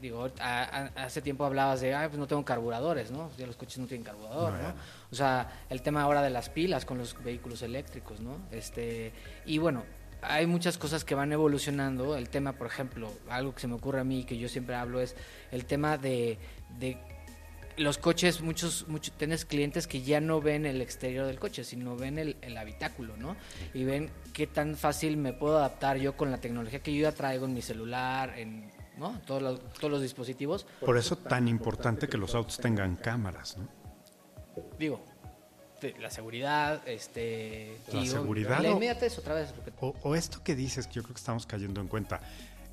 Digo, 0.00 0.30
a- 0.40 0.62
a- 0.62 1.04
hace 1.04 1.20
tiempo 1.22 1.44
hablabas 1.44 1.80
de, 1.80 1.94
ay, 1.94 2.08
pues 2.08 2.18
no 2.18 2.26
tengo 2.26 2.44
carburadores, 2.44 3.10
¿no? 3.10 3.30
Ya 3.36 3.46
los 3.46 3.56
coches 3.56 3.78
no 3.78 3.86
tienen 3.86 4.04
carburador, 4.04 4.52
¿no? 4.52 4.62
no. 4.68 4.74
O 5.10 5.14
sea, 5.14 5.50
el 5.70 5.82
tema 5.82 6.02
ahora 6.02 6.22
de 6.22 6.30
las 6.30 6.48
pilas 6.50 6.84
con 6.84 6.98
los 6.98 7.20
vehículos 7.24 7.62
eléctricos, 7.62 8.20
¿no? 8.20 8.36
Este, 8.52 9.12
y 9.44 9.58
bueno, 9.58 9.82
hay 10.22 10.46
muchas 10.46 10.78
cosas 10.78 11.04
que 11.04 11.14
van 11.14 11.32
evolucionando. 11.32 12.16
El 12.16 12.28
tema, 12.28 12.52
por 12.52 12.66
ejemplo, 12.66 13.12
algo 13.28 13.54
que 13.54 13.60
se 13.60 13.68
me 13.68 13.74
ocurre 13.74 14.00
a 14.00 14.04
mí 14.04 14.24
que 14.24 14.38
yo 14.38 14.48
siempre 14.48 14.74
hablo 14.74 15.00
es 15.00 15.16
el 15.52 15.64
tema 15.64 15.98
de, 15.98 16.38
de 16.78 16.98
los 17.76 17.98
coches, 17.98 18.40
muchos, 18.40 18.86
muchos, 18.88 19.14
tienes 19.16 19.44
clientes 19.44 19.86
que 19.86 20.02
ya 20.02 20.20
no 20.20 20.40
ven 20.40 20.66
el 20.66 20.80
exterior 20.80 21.26
del 21.26 21.38
coche, 21.38 21.64
sino 21.64 21.96
ven 21.96 22.18
el, 22.18 22.36
el 22.42 22.56
habitáculo, 22.56 23.16
¿no? 23.16 23.36
Y 23.74 23.84
ven 23.84 24.10
qué 24.32 24.46
tan 24.46 24.76
fácil 24.76 25.16
me 25.16 25.32
puedo 25.32 25.58
adaptar 25.58 25.98
yo 25.98 26.16
con 26.16 26.30
la 26.30 26.38
tecnología 26.38 26.80
que 26.80 26.94
yo 26.94 27.02
ya 27.02 27.12
traigo 27.12 27.46
en 27.46 27.54
mi 27.54 27.62
celular, 27.62 28.38
en 28.38 28.70
¿no? 28.98 29.20
todos, 29.26 29.42
los, 29.42 29.72
todos 29.74 29.90
los 29.90 30.02
dispositivos. 30.02 30.66
Por 30.80 30.98
eso 30.98 31.16
tan 31.16 31.48
importante 31.48 32.08
que 32.08 32.18
los 32.18 32.34
autos 32.34 32.58
tengan 32.58 32.96
cámaras, 32.96 33.56
¿no? 33.56 33.68
Digo, 34.78 35.00
la 36.00 36.10
seguridad, 36.10 36.80
este... 36.86 37.78
La 37.92 38.04
seguridad 38.04 38.60
La 38.62 38.70
o- 38.70 38.72
inmediatez 38.72 39.18
otra 39.18 39.34
vez. 39.34 39.52
porque- 39.52 39.72
O, 39.80 39.94
o 40.02 40.14
esto 40.14 40.42
que 40.42 40.54
dices, 40.54 40.86
que 40.86 40.94
yo 40.94 41.02
creo 41.02 41.14
que 41.14 41.20
estamos 41.20 41.46
cayendo 41.46 41.80
en 41.80 41.88
cuenta, 41.88 42.20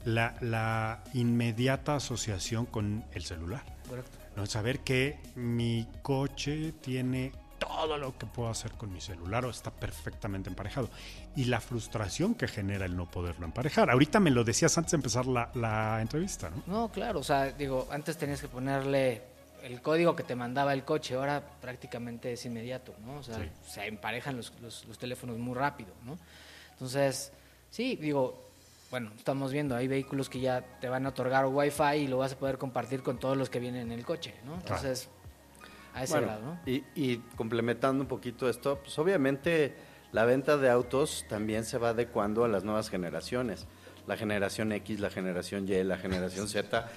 la, 0.05 0.35
la 0.41 1.03
inmediata 1.13 1.95
asociación 1.95 2.65
con 2.65 3.03
el 3.13 3.23
celular. 3.23 3.63
Correcto. 3.87 4.17
¿no? 4.35 4.45
Saber 4.45 4.79
que 4.79 5.19
mi 5.35 5.87
coche 6.01 6.73
tiene 6.81 7.31
todo 7.57 7.97
lo 7.97 8.17
que 8.17 8.25
puedo 8.25 8.49
hacer 8.49 8.71
con 8.73 8.91
mi 8.91 8.99
celular 9.01 9.45
o 9.45 9.49
está 9.49 9.71
perfectamente 9.71 10.49
emparejado. 10.49 10.89
Y 11.35 11.45
la 11.45 11.61
frustración 11.61 12.35
que 12.35 12.47
genera 12.47 12.85
el 12.85 12.95
no 12.95 13.09
poderlo 13.09 13.45
emparejar. 13.45 13.89
Ahorita 13.89 14.19
me 14.19 14.29
lo 14.31 14.43
decías 14.43 14.77
antes 14.77 14.91
de 14.91 14.95
empezar 14.97 15.25
la, 15.25 15.49
la 15.55 15.99
entrevista, 16.01 16.49
¿no? 16.49 16.61
No, 16.67 16.91
claro, 16.91 17.19
o 17.19 17.23
sea, 17.23 17.51
digo, 17.51 17.87
antes 17.91 18.17
tenías 18.17 18.41
que 18.41 18.47
ponerle 18.49 19.21
el 19.65 19.81
código 19.81 20.15
que 20.15 20.23
te 20.23 20.35
mandaba 20.35 20.73
el 20.73 20.83
coche, 20.83 21.15
ahora 21.15 21.41
prácticamente 21.61 22.31
es 22.33 22.45
inmediato, 22.45 22.93
¿no? 23.05 23.15
O 23.17 23.23
sea, 23.23 23.39
Sí. 23.39 23.49
se 23.67 23.85
emparejan 23.87 24.37
los, 24.37 24.53
los- 24.61 24.85
los 24.85 24.97
teléfonos 24.97 25.37
muy 25.37 25.55
rápido, 25.55 25.89
¿no? 26.05 26.17
Entonces, 26.73 27.31
sí, 27.71 27.95
digo, 27.95 28.39
bueno, 28.91 29.11
estamos 29.17 29.51
viendo, 29.51 29.75
hay 29.75 29.87
vehículos 29.87 30.29
que 30.29 30.39
ya 30.39 30.61
te 30.79 30.87
van 30.87 31.05
a 31.05 31.09
otorgar 31.09 31.45
Wi-Fi 31.47 31.95
y 31.97 32.07
lo 32.07 32.19
vas 32.19 32.33
a 32.33 32.37
poder 32.37 32.57
compartir 32.57 33.01
con 33.01 33.17
todos 33.17 33.35
los 33.35 33.49
que 33.49 33.59
vienen 33.59 33.91
en 33.91 33.91
el 33.91 34.05
coche, 34.05 34.35
¿no? 34.45 34.55
Entonces, 34.55 35.09
a 35.95 36.03
ese 36.03 36.13
Bueno, 36.13 36.27
grado, 36.27 36.41
¿no? 36.45 36.59
y, 36.65 36.83
y 36.93 37.17
complementando 37.35 38.03
un 38.03 38.07
poquito 38.07 38.47
esto, 38.49 38.79
pues 38.83 38.97
obviamente 38.99 39.73
la 40.11 40.25
venta 40.25 40.57
de 40.57 40.69
autos 40.69 41.25
también 41.27 41.65
se 41.65 41.77
va 41.79 41.89
adecuando 41.89 42.43
a 42.45 42.47
las 42.47 42.63
nuevas 42.63 42.89
generaciones. 42.89 43.65
La 44.05 44.15
generación 44.17 44.71
X, 44.71 44.99
la 44.99 45.09
generación 45.09 45.67
Y, 45.67 45.83
la 45.83 45.97
generación 45.97 46.47
Z, 46.47 46.87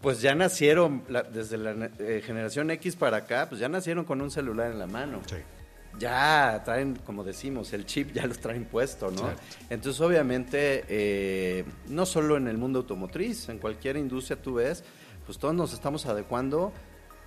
pues 0.00 0.20
ya 0.20 0.34
nacieron, 0.34 1.02
la- 1.08 1.22
desde 1.22 1.56
la 1.58 1.90
eh, 1.98 2.22
generación 2.24 2.70
X 2.70 2.96
para 2.96 3.18
acá, 3.18 3.48
pues 3.48 3.60
ya 3.60 3.68
nacieron 3.68 4.04
con 4.04 4.20
un 4.20 4.30
celular 4.30 4.70
en 4.70 4.78
la 4.78 4.86
mano. 4.86 5.20
Sí. 5.26 5.36
Ya 5.98 6.62
traen, 6.64 6.96
como 6.96 7.24
decimos, 7.24 7.72
el 7.72 7.86
chip 7.86 8.12
ya 8.12 8.26
los 8.26 8.38
traen 8.38 8.66
puesto, 8.66 9.10
¿no? 9.10 9.30
Exacto. 9.30 9.42
Entonces, 9.70 10.00
obviamente, 10.02 10.84
eh, 10.88 11.64
no 11.88 12.04
solo 12.04 12.36
en 12.36 12.48
el 12.48 12.58
mundo 12.58 12.80
automotriz, 12.80 13.48
en 13.48 13.58
cualquier 13.58 13.96
industria 13.96 14.40
tú 14.40 14.54
ves, 14.54 14.84
pues 15.24 15.38
todos 15.38 15.54
nos 15.54 15.72
estamos 15.72 16.04
adecuando 16.04 16.72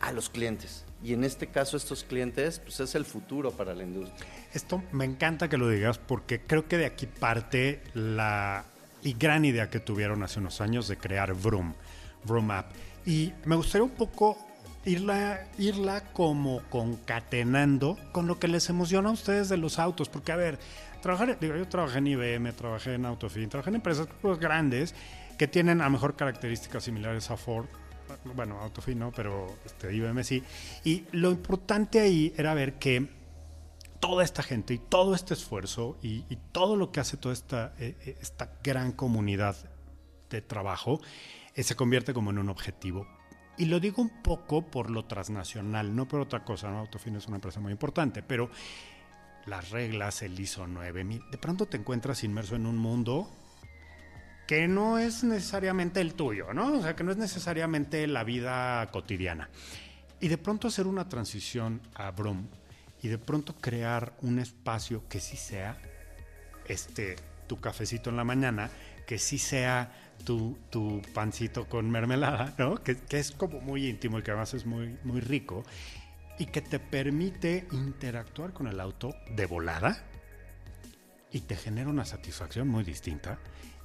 a 0.01 0.11
los 0.11 0.29
clientes. 0.29 0.85
Y 1.03 1.13
en 1.13 1.23
este 1.23 1.47
caso, 1.47 1.77
estos 1.77 2.03
clientes, 2.03 2.59
pues 2.59 2.79
es 2.79 2.93
el 2.93 3.05
futuro 3.05 3.51
para 3.51 3.73
la 3.73 3.83
industria. 3.83 4.29
Esto 4.53 4.83
me 4.91 5.05
encanta 5.05 5.49
que 5.49 5.57
lo 5.57 5.67
digas 5.67 5.97
porque 5.97 6.41
creo 6.41 6.67
que 6.67 6.77
de 6.77 6.85
aquí 6.85 7.07
parte 7.07 7.81
la 7.95 8.65
y 9.01 9.13
gran 9.13 9.45
idea 9.45 9.69
que 9.69 9.79
tuvieron 9.79 10.23
hace 10.23 10.39
unos 10.39 10.59
años 10.61 10.87
de 10.89 10.97
crear 10.97 11.33
Vroom, 11.33 11.73
Vroom 12.23 12.51
App. 12.51 12.71
Y 13.05 13.33
me 13.45 13.55
gustaría 13.55 13.83
un 13.83 13.91
poco 13.91 14.37
irla, 14.85 15.47
irla 15.57 16.03
como 16.13 16.61
concatenando 16.69 17.97
con 18.11 18.27
lo 18.27 18.39
que 18.39 18.47
les 18.47 18.69
emociona 18.69 19.09
a 19.09 19.13
ustedes 19.13 19.49
de 19.49 19.57
los 19.57 19.79
autos. 19.79 20.09
Porque, 20.09 20.31
a 20.31 20.35
ver, 20.35 20.59
trabajar, 21.01 21.37
digo, 21.39 21.55
yo 21.55 21.67
trabajé 21.67 21.99
en 21.99 22.07
IBM, 22.07 22.53
trabajé 22.53 22.95
en 22.95 23.05
Autofin, 23.05 23.49
trabajé 23.49 23.69
en 23.69 23.75
empresas 23.75 24.07
grandes 24.39 24.95
que 25.37 25.47
tienen 25.47 25.81
a 25.81 25.85
lo 25.85 25.91
mejor 25.91 26.15
características 26.15 26.83
similares 26.83 27.29
a 27.31 27.37
Ford. 27.37 27.67
Bueno, 28.35 28.59
Autofin 28.59 28.99
no, 28.99 29.11
pero 29.11 29.55
este, 29.65 29.93
IBM 29.93 30.23
sí. 30.23 30.43
Y 30.83 31.05
lo 31.11 31.31
importante 31.31 31.99
ahí 31.99 32.33
era 32.37 32.53
ver 32.53 32.73
que 32.79 33.07
toda 33.99 34.23
esta 34.23 34.43
gente 34.43 34.73
y 34.73 34.79
todo 34.79 35.13
este 35.13 35.33
esfuerzo 35.33 35.97
y, 36.01 36.25
y 36.29 36.37
todo 36.51 36.75
lo 36.75 36.91
que 36.91 36.99
hace 36.99 37.17
toda 37.17 37.33
esta, 37.33 37.73
eh, 37.79 37.95
eh, 38.05 38.17
esta 38.21 38.53
gran 38.63 38.91
comunidad 38.91 39.55
de 40.29 40.41
trabajo 40.41 41.01
se 41.63 41.75
convierte 41.75 42.13
como 42.13 42.31
en 42.31 42.39
un 42.39 42.49
objetivo. 42.49 43.07
Y 43.57 43.65
lo 43.65 43.79
digo 43.79 44.01
un 44.01 44.21
poco 44.21 44.65
por 44.65 44.89
lo 44.89 45.05
transnacional, 45.05 45.95
no 45.95 46.07
por 46.07 46.21
otra 46.21 46.45
cosa. 46.45 46.69
¿no? 46.69 46.79
Autofin 46.79 47.15
es 47.17 47.27
una 47.27 47.37
empresa 47.37 47.59
muy 47.59 47.71
importante, 47.71 48.23
pero 48.23 48.49
las 49.45 49.69
reglas, 49.71 50.21
el 50.21 50.39
ISO 50.39 50.67
9000, 50.67 51.31
de 51.31 51.37
pronto 51.37 51.65
te 51.65 51.77
encuentras 51.77 52.23
inmerso 52.23 52.55
en 52.55 52.65
un 52.65 52.77
mundo 52.77 53.29
que 54.47 54.67
no 54.67 54.97
es 54.97 55.23
necesariamente 55.23 56.01
el 56.01 56.15
tuyo, 56.15 56.53
¿no? 56.53 56.73
O 56.73 56.81
sea, 56.81 56.95
que 56.95 57.03
no 57.03 57.11
es 57.11 57.17
necesariamente 57.17 58.07
la 58.07 58.23
vida 58.23 58.87
cotidiana. 58.91 59.49
Y 60.19 60.27
de 60.27 60.37
pronto 60.37 60.67
hacer 60.67 60.87
una 60.87 61.07
transición 61.07 61.81
a 61.93 62.09
Brum 62.11 62.47
y 63.03 63.09
de 63.09 63.17
pronto 63.17 63.55
crear 63.55 64.13
un 64.21 64.39
espacio 64.39 65.07
que 65.07 65.19
sí 65.19 65.37
sea 65.37 65.77
este 66.67 67.15
tu 67.45 67.59
cafecito 67.59 68.09
en 68.09 68.17
la 68.17 68.23
mañana, 68.23 68.69
que 69.05 69.19
sí 69.19 69.37
sea 69.37 70.08
tu, 70.25 70.57
tu 70.69 71.01
pancito 71.13 71.67
con 71.67 71.89
mermelada, 71.89 72.53
¿no? 72.57 72.75
Que, 72.83 72.97
que, 72.97 73.19
es 73.19 73.31
como 73.31 73.59
muy 73.61 73.87
íntimo 73.87 74.19
y 74.19 74.23
que 74.23 74.31
además 74.31 74.53
es 74.53 74.65
muy, 74.65 74.97
muy 75.03 75.21
rico 75.21 75.63
y 76.37 76.45
que 76.45 76.61
te 76.61 76.79
permite 76.79 77.67
interactuar 77.71 78.53
con 78.53 78.67
el 78.67 78.79
auto 78.79 79.13
de 79.35 79.45
volada 79.45 80.03
y 81.31 81.41
te 81.41 81.55
genera 81.55 81.89
una 81.89 82.05
satisfacción 82.05 82.67
muy 82.67 82.83
distinta 82.83 83.37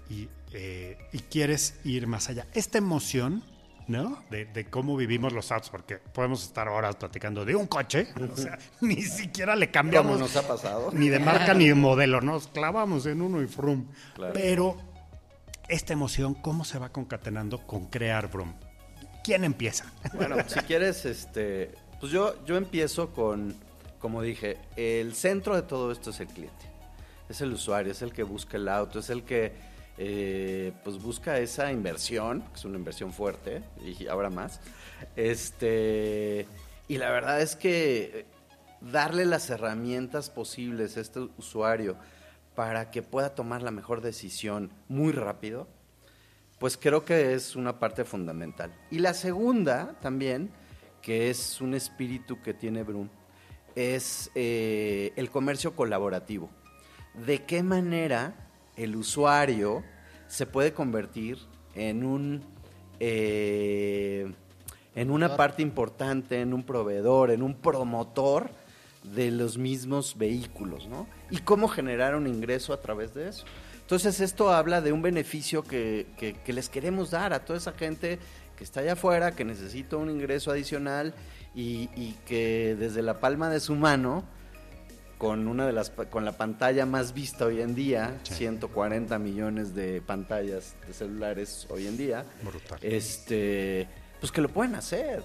y, 0.09 0.29
eh, 0.53 0.99
y 1.13 1.19
quieres 1.19 1.81
ir 1.85 2.07
más 2.07 2.29
allá. 2.29 2.47
Esta 2.55 2.79
emoción, 2.79 3.43
¿no? 3.89 4.23
De, 4.31 4.45
de, 4.47 4.67
cómo 4.67 4.97
vivimos 4.97 5.33
los 5.33 5.51
autos, 5.51 5.71
porque 5.71 5.97
podemos 5.97 6.45
estar 6.45 6.69
horas 6.69 6.97
platicando 6.97 7.45
de 7.45 7.57
un 7.57 7.67
coche, 7.67 8.09
o 8.31 8.37
sea, 8.37 8.59
ni 8.81 9.03
siquiera 9.03 9.57
le 9.57 9.71
cambiamos. 9.71 10.13
¿Cómo 10.13 10.25
nos 10.25 10.37
ha 10.37 10.47
pasado? 10.47 10.91
Ni 10.93 11.09
de 11.09 11.19
marca 11.19 11.55
ni 11.55 11.69
de 11.69 11.75
modelo, 11.75 12.21
nos 12.21 12.49
clavamos 12.49 13.07
en 13.07 13.21
uno 13.21 13.43
y 13.43 13.47
frum. 13.47 13.87
Claro. 14.15 14.33
Pero 14.33 14.94
esta 15.69 15.93
emoción, 15.93 16.35
¿cómo 16.35 16.65
se 16.65 16.79
va 16.79 16.91
concatenando 16.91 17.67
con 17.67 17.87
crear 17.87 18.31
Brum? 18.31 18.55
¿Quién 19.23 19.45
empieza? 19.45 19.91
Bueno, 20.13 20.37
si 20.47 20.61
quieres, 20.61 21.05
este, 21.07 21.73
pues 22.01 22.13
yo, 22.13 22.45
yo 22.45 22.57
empiezo 22.57 23.13
con, 23.13 23.55
como 23.99 24.21
dije, 24.23 24.59
el 24.77 25.15
centro 25.15 25.57
de 25.57 25.63
todo 25.63 25.91
esto 25.93 26.11
es 26.11 26.21
el 26.21 26.29
cliente. 26.29 26.71
Es 27.29 27.41
el 27.41 27.53
usuario, 27.53 27.93
es 27.93 28.03
el 28.03 28.13
que 28.13 28.23
busca 28.23 28.59
el 28.59 28.69
auto, 28.69 28.99
es 28.99 29.09
el 29.09 29.23
que 29.23 29.53
eh, 29.97 30.73
pues 30.83 31.01
busca 31.01 31.39
esa 31.39 31.73
inversión, 31.73 32.43
que 32.43 32.55
es 32.57 32.65
una 32.65 32.77
inversión 32.77 33.13
fuerte, 33.13 33.63
y 33.83 34.07
ahora 34.09 34.29
más. 34.29 34.61
Este, 35.17 36.47
y 36.87 36.99
la 36.99 37.11
verdad 37.11 37.41
es 37.41 37.57
que 37.57 38.27
darle 38.81 39.25
las 39.25 39.49
herramientas 39.49 40.29
posibles 40.29 40.97
a 40.97 41.01
este 41.01 41.21
usuario 41.39 41.97
para 42.55 42.91
que 42.91 43.03
pueda 43.03 43.35
tomar 43.35 43.63
la 43.63 43.71
mejor 43.71 44.01
decisión 44.01 44.71
muy 44.89 45.13
rápido, 45.13 45.67
pues 46.59 46.77
creo 46.77 47.05
que 47.05 47.35
es 47.35 47.57
una 47.57 47.79
parte 47.79 48.05
fundamental. 48.05 48.73
Y 48.91 48.99
la 49.01 49.15
segunda 49.15 49.97
también, 50.01 50.51
que 51.03 51.31
es 51.31 51.61
un 51.61 51.75
espíritu 51.75 52.41
que 52.43 52.55
tiene 52.55 52.83
Brum, 52.83 53.09
es 53.75 54.31
eh, 54.35 55.13
el 55.17 55.31
comercio 55.31 55.75
colaborativo. 55.75 56.49
¿De 57.27 57.45
qué 57.45 57.63
manera 57.63 58.35
el 58.77 58.97
usuario 58.97 59.83
se 60.27 60.47
puede 60.47 60.73
convertir 60.73 61.39
en 61.75 62.05
un 62.05 62.43
eh, 63.01 64.33
en 64.95 65.11
una 65.11 65.37
parte 65.37 65.61
importante, 65.63 66.41
en 66.41 66.55
un 66.55 66.63
proveedor, 66.63 67.33
en 67.33 67.43
un 67.43 67.55
promotor 67.55 68.51
de 69.05 69.31
los 69.31 69.59
mismos 69.59 70.17
vehículos, 70.17 70.89
¿no? 70.89 71.07
Y 71.31 71.39
cómo 71.39 71.69
generar 71.69 72.15
un 72.17 72.27
ingreso 72.27 72.73
a 72.73 72.81
través 72.81 73.15
de 73.15 73.29
eso. 73.29 73.45
Entonces 73.81 74.21
esto 74.21 74.51
habla 74.51 74.81
de 74.81 74.93
un 74.93 75.03
beneficio 75.03 75.63
que, 75.63 76.07
que, 76.17 76.35
que 76.35 76.53
les 76.53 76.71
queremos 76.71 77.11
dar 77.11 77.35
a 77.35 77.45
toda 77.45 77.59
esa 77.59 77.73
gente 77.73 78.19
que 78.57 78.65
está 78.65 78.81
allá 78.81 78.95
afuera, 78.95 79.33
que 79.33 79.45
necesita 79.45 79.97
un 79.97 80.11
ingreso 80.11 80.51
adicional 80.51 81.15
y, 81.55 81.91
y 81.95 82.17
que 82.25 82.77
desde 82.79 83.03
la 83.03 83.21
palma 83.21 83.51
de 83.51 83.61
su 83.61 83.75
mano 83.75 84.25
con 85.19 85.47
una 85.49 85.67
de 85.67 85.73
las 85.73 85.91
con 85.91 86.25
la 86.25 86.33
pantalla 86.33 86.87
más 86.87 87.15
vista 87.15 87.47
hoy 87.47 87.61
en 87.61 87.75
día, 87.75 88.19
sí. 88.25 88.35
140 88.35 89.19
millones 89.19 89.75
de 89.75 90.01
pantallas 90.03 90.75
de 90.87 90.93
celulares 90.93 91.67
hoy 91.71 91.87
en 91.87 91.97
día. 91.97 92.25
Brutal. 92.43 92.79
Este, 92.83 93.89
pues 94.21 94.33
que 94.33 94.41
lo 94.41 94.49
pueden 94.49 94.75
hacer. 94.75 95.23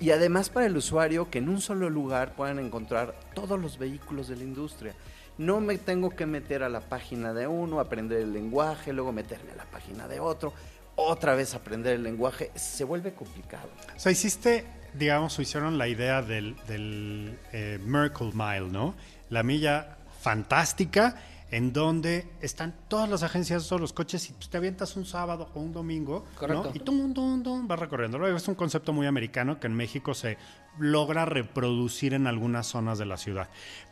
Y 0.00 0.10
además 0.10 0.50
para 0.50 0.66
el 0.66 0.76
usuario 0.76 1.30
que 1.30 1.38
en 1.38 1.48
un 1.48 1.60
solo 1.60 1.88
lugar 1.88 2.34
puedan 2.34 2.58
encontrar 2.58 3.14
todos 3.34 3.58
los 3.58 3.78
vehículos 3.78 4.28
de 4.28 4.36
la 4.36 4.44
industria. 4.44 4.94
No 5.38 5.60
me 5.60 5.78
tengo 5.78 6.10
que 6.10 6.26
meter 6.26 6.62
a 6.62 6.68
la 6.68 6.80
página 6.80 7.32
de 7.32 7.46
uno, 7.46 7.80
aprender 7.80 8.20
el 8.20 8.32
lenguaje, 8.32 8.92
luego 8.92 9.12
meterme 9.12 9.52
a 9.52 9.56
la 9.56 9.64
página 9.64 10.08
de 10.08 10.20
otro, 10.20 10.52
otra 10.96 11.34
vez 11.34 11.54
aprender 11.54 11.94
el 11.94 12.02
lenguaje, 12.02 12.50
se 12.54 12.84
vuelve 12.84 13.12
complicado. 13.12 13.68
O 13.94 14.00
sea, 14.00 14.12
hiciste, 14.12 14.64
digamos, 14.94 15.38
o 15.38 15.42
hicieron 15.42 15.76
la 15.76 15.88
idea 15.88 16.22
del, 16.22 16.56
del 16.66 17.38
eh, 17.52 17.78
Miracle 17.84 18.32
Mile, 18.32 18.68
¿no? 18.70 18.94
la 19.30 19.42
milla 19.42 19.96
fantástica 20.20 21.16
en 21.50 21.72
donde 21.72 22.28
están 22.40 22.74
todas 22.88 23.08
las 23.08 23.22
agencias, 23.22 23.68
todos 23.68 23.80
los 23.80 23.92
coches 23.92 24.28
y 24.30 24.32
pues, 24.32 24.48
te 24.48 24.56
avientas 24.56 24.96
un 24.96 25.06
sábado 25.06 25.48
o 25.54 25.60
un 25.60 25.72
domingo 25.72 26.24
Correcto. 26.38 26.64
¿no? 26.64 26.70
y 26.74 26.80
tum, 26.80 27.14
tum, 27.14 27.42
tum, 27.42 27.68
vas 27.68 27.78
recorriendo. 27.78 28.26
Es 28.26 28.48
un 28.48 28.54
concepto 28.54 28.92
muy 28.92 29.06
americano 29.06 29.60
que 29.60 29.66
en 29.66 29.74
México 29.74 30.14
se 30.14 30.38
logra 30.78 31.24
reproducir 31.24 32.14
en 32.14 32.26
algunas 32.26 32.66
zonas 32.66 32.98
de 32.98 33.06
la 33.06 33.16
ciudad, 33.16 33.48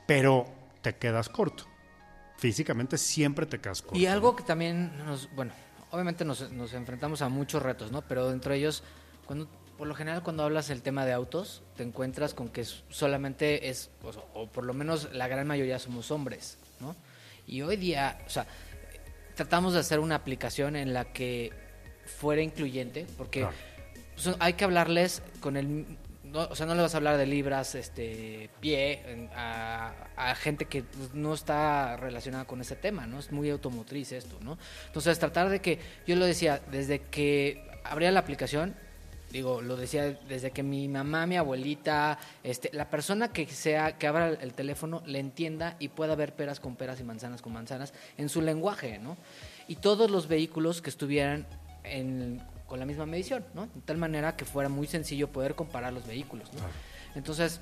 pero 0.07 0.47
te 0.83 0.97
quedas 0.97 1.29
corto. 1.29 1.65
Físicamente 2.37 2.99
siempre 2.99 3.47
te 3.47 3.61
quedas 3.61 3.83
corto. 3.83 3.97
Y 3.97 4.07
algo 4.07 4.35
que 4.35 4.43
también 4.43 4.93
nos, 5.07 5.33
bueno, 5.35 5.53
obviamente 5.93 6.25
nos, 6.25 6.51
nos 6.51 6.75
enfrentamos 6.75 7.23
a 7.23 7.29
muchos 7.29 7.63
retos, 7.63 7.93
¿no? 7.93 8.03
Pero 8.03 8.29
dentro 8.31 8.53
de 8.53 8.59
ellos, 8.59 8.83
cuando 9.27 9.49
por 9.79 9.89
lo 9.89 9.95
general 9.95 10.23
cuando 10.23 10.45
hablas 10.45 10.71
el 10.71 10.83
tema 10.83 11.05
de 11.05 11.13
autos, 11.13 11.63
te 11.77 11.83
encuentras 11.85 12.35
con 12.35 12.49
que 12.49 12.65
solamente 12.65 13.69
es, 13.69 13.91
o, 14.03 14.41
o, 14.41 14.47
por 14.49 14.65
lo 14.65 14.75
menos 14.75 15.13
la 15.13 15.29
gran 15.29 15.47
mayoría 15.47 15.79
somos 15.79 16.11
hombres, 16.11 16.59
¿no? 16.81 16.95
Y 17.47 17.63
hoy 17.63 17.77
día, 17.77 18.19
o 18.27 18.31
sea, 18.31 18.47
tratamos 19.35 19.75
de 19.75 19.81
hacer 19.81 20.01
una 20.01 20.15
aplicación 20.15 20.77
en 20.77 20.93
la 20.93 21.05
que 21.05 21.53
fuera 22.07 22.43
incluyente, 22.43 23.07
porque 23.17 23.41
claro. 23.41 23.55
pues, 24.15 24.37
hay 24.39 24.55
que 24.55 24.65
hablarles 24.65 25.23
con 25.41 25.57
el... 25.57 25.99
No, 26.25 26.41
o 26.41 26.57
sea, 26.57 26.67
no 26.67 26.75
le 26.75 26.83
vas 26.83 26.95
a 26.95 26.97
hablar 26.97 27.17
de 27.17 27.27
libras, 27.27 27.77
este, 27.77 28.51
pie, 28.61 29.29
a, 29.37 29.93
a 30.17 30.35
gente 30.35 30.65
que 30.65 30.83
pues, 30.83 31.15
no 31.15 31.33
está 31.33 31.97
relacionada 31.97 32.45
con 32.45 32.61
ese 32.61 32.75
tema, 32.75 33.07
¿no? 33.07 33.21
Es 33.21 33.31
muy 33.31 33.51
automotriz 33.51 34.11
esto, 34.11 34.39
¿no? 34.41 34.59
Entonces, 34.87 35.19
tratar 35.19 35.49
de 35.49 35.61
que, 35.61 35.79
yo 36.07 36.17
lo 36.17 36.25
decía, 36.25 36.61
desde 36.73 37.03
que 37.03 37.65
abría 37.85 38.11
la 38.11 38.21
aplicación, 38.21 38.75
digo, 39.35 39.61
lo 39.61 39.77
decía 39.77 40.17
desde 40.29 40.53
que 40.53 40.63
mi 40.63 40.87
mamá, 40.87 41.27
mi 41.27 41.37
abuelita, 41.37 42.21
este, 42.45 42.71
la 42.73 42.89
persona 42.89 43.33
que 43.33 43.49
sea, 43.49 43.99
que 43.99 44.07
abra 44.07 44.29
el 44.29 44.53
teléfono, 44.55 45.03
le 45.07 45.19
entienda 45.19 45.75
y 45.81 45.89
pueda 45.89 46.15
ver 46.15 46.35
peras 46.35 46.61
con 46.61 46.77
peras 46.77 47.01
y 47.01 47.03
manzanas 47.03 47.43
con 47.43 47.53
manzanas 47.53 47.93
en 48.17 48.29
su 48.29 48.41
lenguaje, 48.41 49.01
¿no? 49.01 49.17
Y 49.67 49.77
todos 49.77 50.09
los 50.09 50.29
vehículos 50.29 50.81
que 50.81 50.89
estuvieran 50.89 51.47
en, 51.83 52.41
con 52.69 52.79
la 52.79 52.87
misma 52.87 53.07
medición, 53.07 53.45
¿no? 53.55 53.67
De 53.67 53.81
tal 53.85 53.97
manera 53.97 54.37
que 54.37 54.45
fuera 54.45 54.69
muy 54.69 54.87
sencillo 54.87 55.27
poder 55.27 55.57
comparar 55.57 55.93
los 55.93 56.07
vehículos, 56.07 56.53
¿no? 56.53 56.61
Entonces, 57.17 57.61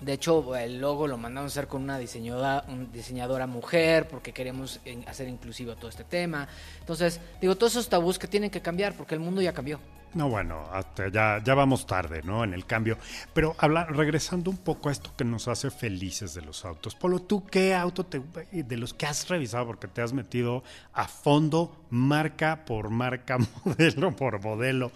de 0.00 0.14
hecho, 0.14 0.56
el 0.56 0.80
logo 0.80 1.06
lo 1.06 1.18
mandamos 1.18 1.52
a 1.52 1.60
hacer 1.60 1.68
con 1.68 1.82
una 1.82 1.98
diseñadora, 1.98 2.64
un 2.68 2.90
diseñadora 2.90 3.46
mujer, 3.46 4.08
porque 4.08 4.32
queremos 4.32 4.80
hacer 5.06 5.28
inclusivo 5.28 5.76
todo 5.76 5.90
este 5.90 6.04
tema. 6.04 6.48
Entonces, 6.80 7.20
digo, 7.42 7.56
todos 7.56 7.74
esos 7.74 7.90
tabús 7.90 8.18
que 8.18 8.26
tienen 8.26 8.48
que 8.48 8.62
cambiar, 8.62 8.94
porque 8.94 9.14
el 9.14 9.20
mundo 9.20 9.42
ya 9.42 9.52
cambió. 9.52 9.80
No, 10.14 10.28
bueno, 10.28 10.70
ya, 11.12 11.42
ya 11.42 11.54
vamos 11.54 11.86
tarde, 11.86 12.22
¿no? 12.22 12.44
En 12.44 12.54
el 12.54 12.66
cambio. 12.66 12.98
Pero 13.32 13.56
habla, 13.58 13.84
regresando 13.84 14.48
un 14.48 14.58
poco 14.58 14.88
a 14.88 14.92
esto 14.92 15.10
que 15.16 15.24
nos 15.24 15.48
hace 15.48 15.70
felices 15.72 16.34
de 16.34 16.42
los 16.42 16.64
autos. 16.64 16.94
Polo, 16.94 17.20
¿tú 17.20 17.44
qué 17.44 17.74
auto 17.74 18.06
te, 18.06 18.22
de 18.52 18.76
los 18.76 18.94
que 18.94 19.06
has 19.06 19.28
revisado, 19.28 19.66
porque 19.66 19.88
te 19.88 20.02
has 20.02 20.12
metido 20.12 20.62
a 20.92 21.08
fondo, 21.08 21.84
marca 21.90 22.64
por 22.64 22.90
marca, 22.90 23.38
modelo 23.64 24.14
por 24.14 24.40
modelo? 24.40 24.92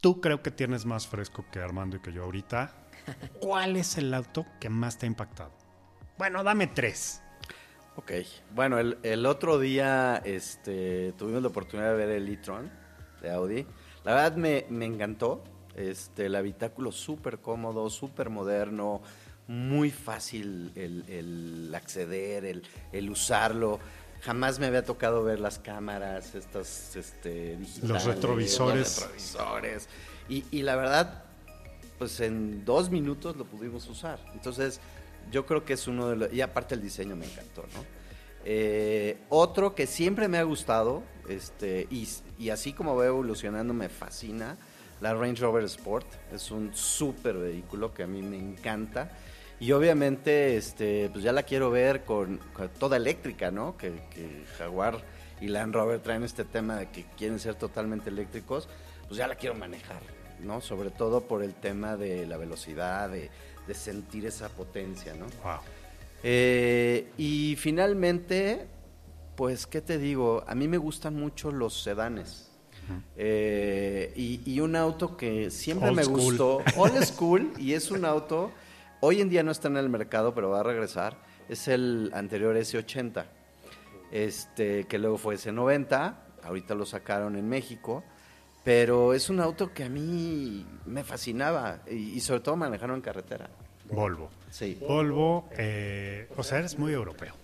Tú 0.00 0.20
creo 0.20 0.40
que 0.40 0.52
tienes 0.52 0.86
más 0.86 1.08
fresco 1.08 1.44
que 1.50 1.60
Armando 1.60 1.96
y 1.96 2.00
que 2.00 2.12
yo 2.12 2.22
ahorita. 2.22 2.72
¿Cuál 3.40 3.76
es 3.76 3.98
el 3.98 4.14
auto 4.14 4.46
que 4.60 4.68
más 4.68 4.98
te 4.98 5.06
ha 5.06 5.08
impactado? 5.08 5.50
Bueno, 6.16 6.44
dame 6.44 6.68
tres. 6.68 7.20
Ok, 7.96 8.12
bueno, 8.54 8.78
el, 8.78 8.98
el 9.02 9.26
otro 9.26 9.58
día 9.58 10.22
este, 10.24 11.12
tuvimos 11.18 11.42
la 11.42 11.48
oportunidad 11.48 11.90
de 11.90 11.96
ver 11.96 12.10
el 12.10 12.28
e-tron 12.28 12.70
de 13.20 13.32
Audi. 13.32 13.66
La 14.04 14.14
verdad 14.14 14.36
me, 14.36 14.66
me 14.68 14.86
encantó. 14.86 15.44
Este, 15.74 16.26
el 16.26 16.34
habitáculo 16.34 16.92
súper 16.92 17.38
cómodo, 17.38 17.88
súper 17.88 18.28
moderno, 18.28 19.00
muy 19.48 19.90
fácil 19.90 20.70
el, 20.74 21.04
el 21.08 21.74
acceder, 21.74 22.44
el, 22.44 22.62
el 22.92 23.08
usarlo. 23.08 23.80
Jamás 24.20 24.58
me 24.58 24.66
había 24.66 24.84
tocado 24.84 25.24
ver 25.24 25.40
las 25.40 25.58
cámaras, 25.58 26.34
estas 26.34 26.94
este, 26.94 27.56
digitales. 27.56 27.88
Los 27.88 28.04
retrovisores. 28.04 28.78
Los 28.80 29.00
retrovisores. 29.00 29.88
Y, 30.28 30.44
y 30.50 30.62
la 30.62 30.76
verdad, 30.76 31.24
pues 31.98 32.20
en 32.20 32.64
dos 32.64 32.90
minutos 32.90 33.36
lo 33.36 33.44
pudimos 33.46 33.88
usar. 33.88 34.18
Entonces, 34.34 34.78
yo 35.30 35.46
creo 35.46 35.64
que 35.64 35.72
es 35.72 35.88
uno 35.88 36.08
de 36.08 36.16
los... 36.16 36.32
Y 36.32 36.40
aparte 36.40 36.74
el 36.74 36.82
diseño 36.82 37.16
me 37.16 37.24
encantó, 37.24 37.62
¿no? 37.74 38.01
Eh, 38.44 39.18
otro 39.28 39.74
que 39.74 39.86
siempre 39.86 40.28
me 40.28 40.38
ha 40.38 40.42
gustado, 40.42 41.02
este, 41.28 41.86
y, 41.90 42.50
así 42.50 42.72
como 42.72 42.96
va 42.96 43.06
evolucionando, 43.06 43.72
me 43.74 43.88
fascina, 43.88 44.56
la 45.00 45.14
Range 45.14 45.40
Rover 45.40 45.64
Sport. 45.64 46.06
Es 46.32 46.50
un 46.50 46.74
súper 46.74 47.36
vehículo 47.36 47.92
que 47.92 48.02
a 48.02 48.06
mí 48.06 48.22
me 48.22 48.38
encanta. 48.38 49.10
Y 49.60 49.72
obviamente, 49.72 50.56
este, 50.56 51.08
pues 51.10 51.22
ya 51.22 51.32
la 51.32 51.44
quiero 51.44 51.70
ver 51.70 52.04
con, 52.04 52.40
toda 52.78 52.96
eléctrica, 52.96 53.50
¿no? 53.50 53.76
Que, 53.76 53.92
que 54.10 54.44
Jaguar 54.58 54.98
y 55.40 55.48
Land 55.48 55.74
Rover 55.74 56.00
traen 56.00 56.24
este 56.24 56.44
tema 56.44 56.76
de 56.76 56.90
que 56.90 57.04
quieren 57.16 57.38
ser 57.38 57.54
totalmente 57.54 58.10
eléctricos. 58.10 58.68
Pues 59.06 59.18
ya 59.18 59.28
la 59.28 59.36
quiero 59.36 59.54
manejar, 59.54 60.02
¿no? 60.40 60.60
Sobre 60.60 60.90
todo 60.90 61.22
por 61.22 61.42
el 61.42 61.54
tema 61.54 61.96
de 61.96 62.26
la 62.26 62.36
velocidad, 62.36 63.08
de, 63.08 63.30
de 63.66 63.74
sentir 63.74 64.26
esa 64.26 64.48
potencia, 64.48 65.14
¿no? 65.14 65.26
Wow. 65.44 65.60
Eh, 66.22 67.10
y 67.18 67.56
finalmente, 67.56 68.66
pues, 69.36 69.66
¿qué 69.66 69.80
te 69.80 69.98
digo? 69.98 70.44
A 70.46 70.54
mí 70.54 70.68
me 70.68 70.78
gustan 70.78 71.14
mucho 71.14 71.50
los 71.50 71.82
sedanes. 71.82 72.48
Eh, 73.16 74.12
y, 74.16 74.42
y 74.44 74.60
un 74.60 74.76
auto 74.76 75.16
que 75.16 75.50
siempre 75.50 75.88
Old 75.88 75.96
me 75.96 76.04
school. 76.04 76.20
gustó, 76.20 76.58
old 76.76 77.02
school, 77.04 77.52
y 77.56 77.72
es 77.72 77.90
un 77.90 78.04
auto, 78.04 78.50
hoy 79.00 79.20
en 79.20 79.30
día 79.30 79.42
no 79.42 79.50
está 79.52 79.68
en 79.68 79.76
el 79.78 79.88
mercado, 79.88 80.34
pero 80.34 80.50
va 80.50 80.60
a 80.60 80.62
regresar, 80.62 81.16
es 81.48 81.68
el 81.68 82.10
anterior 82.12 82.54
S80, 82.56 83.24
este, 84.10 84.84
que 84.84 84.98
luego 84.98 85.16
fue 85.16 85.36
S90, 85.36 86.16
ahorita 86.42 86.74
lo 86.74 86.84
sacaron 86.84 87.36
en 87.36 87.48
México, 87.48 88.04
pero 88.64 89.14
es 89.14 89.30
un 89.30 89.40
auto 89.40 89.72
que 89.72 89.84
a 89.84 89.88
mí 89.88 90.66
me 90.84 91.02
fascinaba, 91.04 91.82
y, 91.88 91.94
y 91.94 92.20
sobre 92.20 92.40
todo 92.40 92.56
manejarlo 92.56 92.94
en 92.94 93.00
carretera. 93.00 93.48
Volvo. 93.92 94.30
Sí. 94.50 94.78
Volvo, 94.80 95.48
eh, 95.56 96.28
o 96.36 96.42
sea, 96.42 96.58
eres 96.58 96.78
muy 96.78 96.92
europeo. 96.92 97.41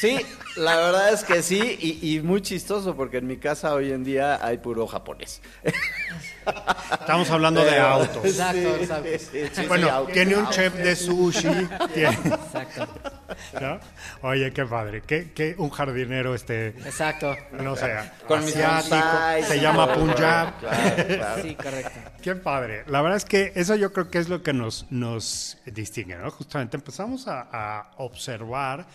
Sí, 0.00 0.18
la 0.56 0.76
verdad 0.76 1.12
es 1.12 1.22
que 1.22 1.42
sí, 1.42 1.78
y, 1.80 2.16
y 2.16 2.20
muy 2.22 2.42
chistoso 2.42 2.96
porque 2.96 3.18
en 3.18 3.26
mi 3.28 3.36
casa 3.36 3.72
hoy 3.74 3.92
en 3.92 4.02
día 4.04 4.44
hay 4.44 4.58
puro 4.58 4.86
japonés. 4.88 5.40
Estamos 6.92 7.30
hablando 7.30 7.64
de 7.64 7.70
Pero- 7.70 7.86
autos. 7.86 8.24
Exacto, 8.24 8.58
Sí, 8.76 8.82
exacto. 8.82 9.08
sí, 9.12 9.18
sí, 9.30 9.50
sí, 9.52 9.66
bueno, 9.66 9.88
autos. 9.90 10.12
tiene 10.12 10.36
un 10.36 10.48
chef 10.50 10.74
de 10.74 10.96
sushi. 10.96 11.48
tiene- 11.94 12.10
Exacto. 12.24 12.88
¿no? 13.60 13.80
Oye, 14.28 14.52
qué 14.52 14.64
padre. 14.66 15.02
Que, 15.02 15.32
que 15.32 15.54
un 15.58 15.70
jardinero 15.70 16.34
este, 16.34 16.68
Exacto. 16.68 17.36
no 17.52 17.76
sé, 17.76 17.94
Con 18.26 18.44
mis 18.44 18.56
asiático, 18.56 18.96
bonsais 18.96 19.46
se 19.46 19.60
llama 19.60 19.94
Punjab. 19.94 20.58
claro, 20.58 21.06
claro. 21.06 21.42
Sí, 21.42 21.54
correcto. 21.54 21.90
Qué 22.22 22.34
padre. 22.34 22.84
La 22.88 23.02
verdad 23.02 23.16
es 23.18 23.24
que 23.24 23.52
eso 23.54 23.74
yo 23.76 23.92
creo 23.92 24.10
que 24.10 24.18
es 24.18 24.28
lo 24.28 24.42
que 24.42 24.52
nos, 24.52 24.86
nos 24.90 25.58
distingue, 25.66 26.16
¿no? 26.16 26.30
Justamente 26.30 26.76
empezamos 26.76 27.28
a, 27.28 27.48
a 27.52 27.90
observar 27.98 28.86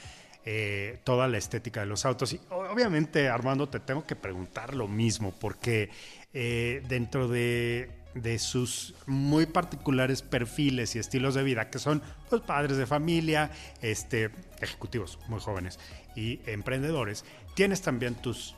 eh, 0.50 1.00
toda 1.04 1.28
la 1.28 1.38
estética 1.38 1.82
de 1.82 1.88
los 1.88 2.06
autos. 2.06 2.32
Y 2.32 2.40
obviamente, 2.52 3.28
Armando, 3.28 3.68
te 3.68 3.82
tengo 3.82 4.06
que 4.06 4.16
preguntar 4.16 4.76
lo 4.76 4.88
mismo, 4.88 5.34
porque 5.38 5.90
eh, 6.34 6.82
dentro 6.88 7.28
de, 7.28 7.90
de 8.14 8.40
sus 8.40 8.96
muy 9.08 9.46
particulares 9.46 10.22
perfiles 10.22 10.96
y 10.96 11.00
estilos 11.00 11.36
de 11.36 11.44
vida, 11.44 11.70
que 11.70 11.80
son 11.80 12.02
pues, 12.30 12.42
padres 12.44 12.78
de 12.78 12.86
familia, 12.86 13.52
este, 13.82 14.30
ejecutivos 14.62 15.20
muy 15.28 15.42
jóvenes 15.42 15.80
y 16.16 16.40
emprendedores, 16.46 17.26
tienes 17.54 17.82
también 17.82 18.16
tus, 18.16 18.56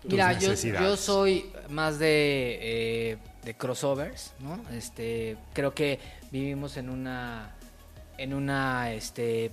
tus 0.00 0.12
Mira, 0.12 0.32
yo, 0.32 0.48
necesidades. 0.48 0.88
yo 0.88 0.96
soy 0.96 1.52
más 1.68 1.98
de, 1.98 2.58
eh, 2.62 3.18
de 3.44 3.54
crossovers, 3.54 4.32
¿no? 4.40 4.58
Este, 4.72 5.36
creo 5.52 5.74
que 5.74 6.00
vivimos 6.30 6.78
en 6.78 6.88
una, 6.88 7.54
en 8.16 8.32
una, 8.32 8.94
este, 8.94 9.50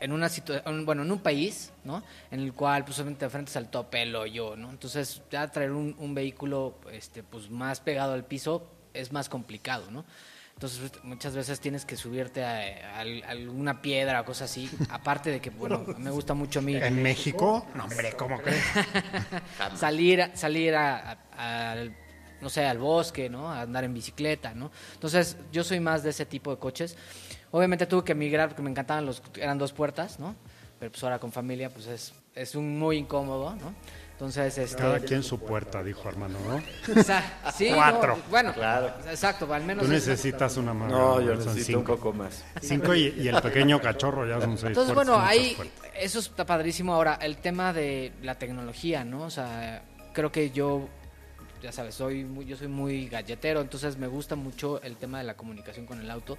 en 0.00 0.12
una 0.12 0.28
situación, 0.28 0.84
bueno, 0.84 1.02
en 1.02 1.10
un 1.10 1.18
país, 1.20 1.72
¿no? 1.84 2.02
En 2.30 2.40
el 2.40 2.52
cual, 2.52 2.84
pues, 2.84 2.98
obviamente, 2.98 3.20
te 3.20 3.24
enfrentas 3.26 3.56
al 3.56 3.70
tope, 3.70 4.02
el 4.02 4.14
hoyo, 4.14 4.56
¿no? 4.56 4.70
Entonces, 4.70 5.22
ya 5.30 5.48
traer 5.50 5.72
un, 5.72 5.94
un 5.98 6.14
vehículo, 6.14 6.78
este, 6.92 7.22
pues, 7.22 7.50
más 7.50 7.80
pegado 7.80 8.12
al 8.12 8.24
piso 8.24 8.66
es 8.94 9.12
más 9.12 9.28
complicado, 9.28 9.90
¿no? 9.90 10.04
Entonces, 10.54 10.90
muchas 11.02 11.34
veces 11.34 11.60
tienes 11.60 11.84
que 11.84 11.96
subirte 11.98 12.42
a, 12.42 13.00
alguna 13.28 13.82
piedra 13.82 14.22
o 14.22 14.24
cosas 14.24 14.50
así. 14.50 14.70
Aparte 14.90 15.30
de 15.30 15.40
que, 15.40 15.50
bueno, 15.50 15.84
me 15.98 16.10
gusta 16.10 16.32
mucho 16.32 16.60
a 16.60 16.62
mí 16.62 16.74
¿En 16.76 17.02
México? 17.02 17.66
No, 17.74 17.84
hombre, 17.84 18.12
¿cómo 18.16 18.38
crees? 18.42 18.64
salir, 19.76 20.30
salir 20.34 20.74
a, 20.74 21.18
a- 21.36 21.76
no 22.40 22.50
sé, 22.50 22.64
al 22.66 22.78
bosque, 22.78 23.28
¿no? 23.28 23.50
A 23.50 23.62
andar 23.62 23.84
en 23.84 23.94
bicicleta, 23.94 24.54
¿no? 24.54 24.70
Entonces, 24.94 25.36
yo 25.52 25.64
soy 25.64 25.80
más 25.80 26.02
de 26.02 26.10
ese 26.10 26.26
tipo 26.26 26.50
de 26.50 26.58
coches. 26.58 26.96
Obviamente 27.50 27.86
tuve 27.86 28.04
que 28.04 28.12
emigrar 28.12 28.48
porque 28.48 28.62
me 28.62 28.70
encantaban 28.70 29.06
los, 29.06 29.22
eran 29.36 29.58
dos 29.58 29.72
puertas, 29.72 30.18
¿no? 30.18 30.34
Pero 30.78 30.90
pues 30.92 31.02
ahora 31.04 31.18
con 31.18 31.32
familia, 31.32 31.70
pues 31.70 31.86
es, 31.86 32.12
es 32.34 32.54
un 32.54 32.78
muy 32.78 32.98
incómodo, 32.98 33.54
¿no? 33.56 33.74
Entonces, 34.12 34.56
este... 34.56 34.76
Cada 34.80 34.98
quien 35.00 35.22
su 35.22 35.38
puerta, 35.38 35.82
dijo 35.82 36.08
Armando, 36.08 36.38
¿no? 36.40 36.56
o 37.00 37.02
sea, 37.04 37.38
sí, 37.54 37.68
no, 37.70 37.76
Cuatro. 37.76 38.18
bueno, 38.30 38.52
Claro. 38.54 38.88
exacto, 39.10 39.52
al 39.52 39.62
menos... 39.64 39.84
Tú 39.86 39.92
es- 39.92 40.06
necesitas 40.06 40.56
una 40.56 40.72
más. 40.72 40.90
No, 40.90 41.20
yo 41.20 41.36
son 41.36 41.46
necesito 41.54 41.78
un 41.78 41.84
cinco. 41.84 41.96
poco 41.96 42.12
más. 42.14 42.42
Cinco 42.62 42.94
y, 42.94 43.08
y 43.18 43.28
el 43.28 43.40
pequeño 43.42 43.78
cachorro 43.80 44.26
ya 44.26 44.40
son 44.40 44.56
seis. 44.56 44.68
Entonces, 44.68 44.94
puertas, 44.94 45.14
bueno, 45.14 45.26
ahí 45.26 45.52
puertas. 45.54 45.90
eso 45.98 46.18
está 46.20 46.46
padrísimo. 46.46 46.94
Ahora, 46.94 47.18
el 47.20 47.36
tema 47.38 47.72
de 47.74 48.12
la 48.22 48.36
tecnología, 48.36 49.04
¿no? 49.04 49.24
O 49.24 49.30
sea, 49.30 49.82
creo 50.14 50.32
que 50.32 50.50
yo, 50.50 50.88
ya 51.62 51.70
sabes, 51.72 51.94
soy 51.94 52.24
muy, 52.24 52.46
yo 52.46 52.56
soy 52.56 52.68
muy 52.68 53.08
galletero, 53.08 53.60
entonces 53.60 53.98
me 53.98 54.06
gusta 54.06 54.34
mucho 54.34 54.80
el 54.82 54.96
tema 54.96 55.18
de 55.18 55.24
la 55.24 55.34
comunicación 55.36 55.84
con 55.84 56.00
el 56.00 56.10
auto. 56.10 56.38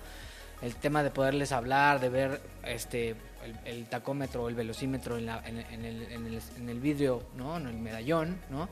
El 0.62 0.76
tema 0.76 1.04
de 1.04 1.12
poderles 1.12 1.52
hablar, 1.52 2.00
de 2.00 2.10
ver 2.10 2.42
este 2.64 3.10
el, 3.44 3.56
el 3.66 3.86
tacómetro 3.86 4.44
o 4.44 4.50
el 4.50 4.56
velocímetro 4.56 5.18
en, 5.18 5.26
la- 5.28 5.42
en- 5.46 5.60
en 5.60 5.86
el, 5.86 6.02
en 6.12 6.26
el- 6.26 6.42
en 6.58 6.70
el 6.70 6.80
vidrio, 6.80 7.24
¿no? 7.38 7.58
En 7.58 7.68
el 7.68 7.76
medallón, 7.78 8.40
¿no? 8.50 8.68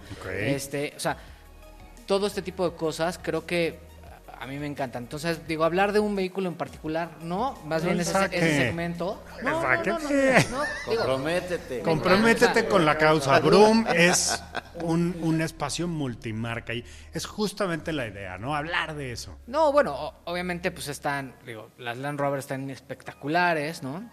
Este, 0.55 0.93
o 0.97 0.99
sea, 0.99 1.15
todo 2.07 2.27
este 2.27 2.41
tipo 2.41 2.67
de 2.69 2.75
cosas 2.75 3.19
creo 3.21 3.45
que 3.45 3.79
a 4.39 4.47
mí 4.47 4.57
me 4.57 4.67
encanta. 4.67 4.99
Entonces, 4.99 5.47
digo, 5.47 5.63
hablar 5.63 5.91
de 5.91 5.99
un 5.99 6.15
vehículo 6.15 6.49
en 6.49 6.55
particular, 6.55 7.11
no, 7.21 7.57
más 7.65 7.83
bien 7.83 7.99
ese, 7.99 8.25
ese 8.31 8.57
segmento. 8.57 9.23
No, 9.43 9.61
no, 9.61 9.83
no, 9.83 9.99
no, 9.99 10.09
digo, 10.09 11.03
Comprométete. 11.03 11.81
Comprométete 11.81 12.65
con 12.67 12.85
la 12.85 12.97
causa. 12.97 13.39
Broom 13.39 13.85
es 13.93 14.41
un, 14.81 15.17
un 15.21 15.41
espacio 15.41 15.87
multimarca 15.87 16.73
y 16.73 16.83
es 17.13 17.25
justamente 17.25 17.93
la 17.93 18.07
idea, 18.07 18.37
¿no? 18.37 18.55
Hablar 18.55 18.95
de 18.95 19.11
eso. 19.11 19.37
No, 19.47 19.71
bueno, 19.71 20.13
obviamente 20.25 20.71
pues 20.71 20.87
están, 20.87 21.35
digo, 21.45 21.71
las 21.77 21.97
Land 21.97 22.19
Rover 22.19 22.39
están 22.39 22.69
espectaculares, 22.69 23.83
¿no? 23.83 24.09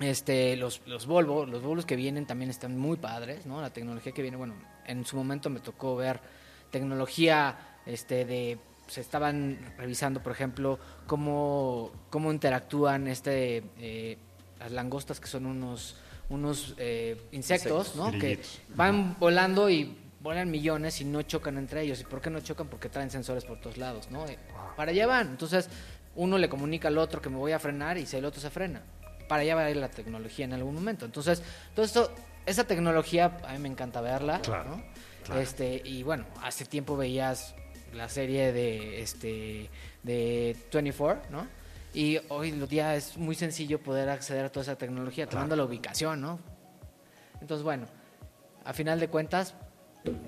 Este, 0.00 0.56
los, 0.56 0.82
los 0.86 1.06
Volvo, 1.06 1.46
los 1.46 1.62
Volvos 1.62 1.86
que 1.86 1.96
vienen 1.96 2.26
también 2.26 2.50
están 2.50 2.76
muy 2.76 2.96
padres, 2.96 3.46
¿no? 3.46 3.60
La 3.60 3.70
tecnología 3.70 4.12
que 4.12 4.22
viene, 4.22 4.36
bueno, 4.36 4.54
en 4.86 5.04
su 5.04 5.16
momento 5.16 5.50
me 5.50 5.60
tocó 5.60 5.96
ver 5.96 6.20
tecnología, 6.70 7.78
este, 7.86 8.24
de, 8.24 8.58
se 8.86 9.00
estaban 9.00 9.58
revisando, 9.78 10.22
por 10.22 10.32
ejemplo, 10.32 10.78
cómo, 11.06 11.90
cómo 12.10 12.32
interactúan, 12.32 13.06
este, 13.08 13.64
eh, 13.78 14.18
las 14.58 14.72
langostas 14.72 15.20
que 15.20 15.26
son 15.26 15.46
unos, 15.46 15.96
unos 16.28 16.74
eh, 16.78 17.20
insectos, 17.32 17.96
¿no? 17.96 18.10
Que 18.12 18.40
van 18.74 19.16
volando 19.18 19.68
y 19.70 19.98
vuelan 20.20 20.50
millones 20.50 21.00
y 21.00 21.04
no 21.04 21.22
chocan 21.22 21.58
entre 21.58 21.82
ellos. 21.82 22.00
¿Y 22.00 22.04
por 22.04 22.20
qué 22.20 22.30
no 22.30 22.40
chocan? 22.40 22.68
Porque 22.68 22.88
traen 22.88 23.10
sensores 23.10 23.44
por 23.44 23.60
todos 23.60 23.76
lados, 23.76 24.10
¿no? 24.10 24.26
Eh, 24.26 24.38
Para 24.76 24.90
allá 24.90 25.06
van. 25.06 25.28
Entonces, 25.28 25.68
uno 26.16 26.38
le 26.38 26.48
comunica 26.48 26.88
al 26.88 26.96
otro 26.98 27.20
que 27.20 27.28
me 27.28 27.36
voy 27.36 27.52
a 27.52 27.58
frenar 27.58 27.98
y 27.98 28.06
si 28.06 28.16
el 28.16 28.24
otro 28.24 28.40
se 28.40 28.50
frena. 28.50 28.82
Para 29.28 29.42
allá 29.42 29.54
va 29.54 29.62
a 29.64 29.70
ir 29.70 29.76
la 29.76 29.88
tecnología 29.90 30.44
en 30.44 30.52
algún 30.52 30.74
momento. 30.74 31.04
Entonces, 31.04 31.42
todo 31.74 31.84
esto, 31.84 32.10
esa 32.46 32.64
tecnología, 32.64 33.38
a 33.46 33.52
mí 33.54 33.58
me 33.58 33.68
encanta 33.68 34.00
verla, 34.00 34.40
Claro, 34.40 34.76
¿no? 34.76 34.84
claro. 35.24 35.40
Este, 35.40 35.80
y 35.84 36.02
bueno, 36.02 36.24
hace 36.42 36.64
tiempo 36.66 36.96
veías 36.96 37.54
la 37.94 38.08
serie 38.08 38.52
de 38.52 39.02
este 39.02 39.70
de 40.02 40.56
24, 40.72 41.30
¿no? 41.30 41.46
Y 41.94 42.18
hoy 42.28 42.48
en 42.50 42.66
día 42.68 42.96
es 42.96 43.16
muy 43.16 43.34
sencillo 43.36 43.80
poder 43.80 44.08
acceder 44.08 44.44
a 44.44 44.50
toda 44.50 44.62
esa 44.64 44.76
tecnología, 44.76 45.28
tomando 45.28 45.54
la 45.56 45.64
ubicación, 45.64 46.20
¿no? 46.20 46.40
Entonces, 47.40 47.62
bueno, 47.62 47.86
a 48.64 48.72
final 48.72 48.98
de 49.00 49.08
cuentas, 49.08 49.54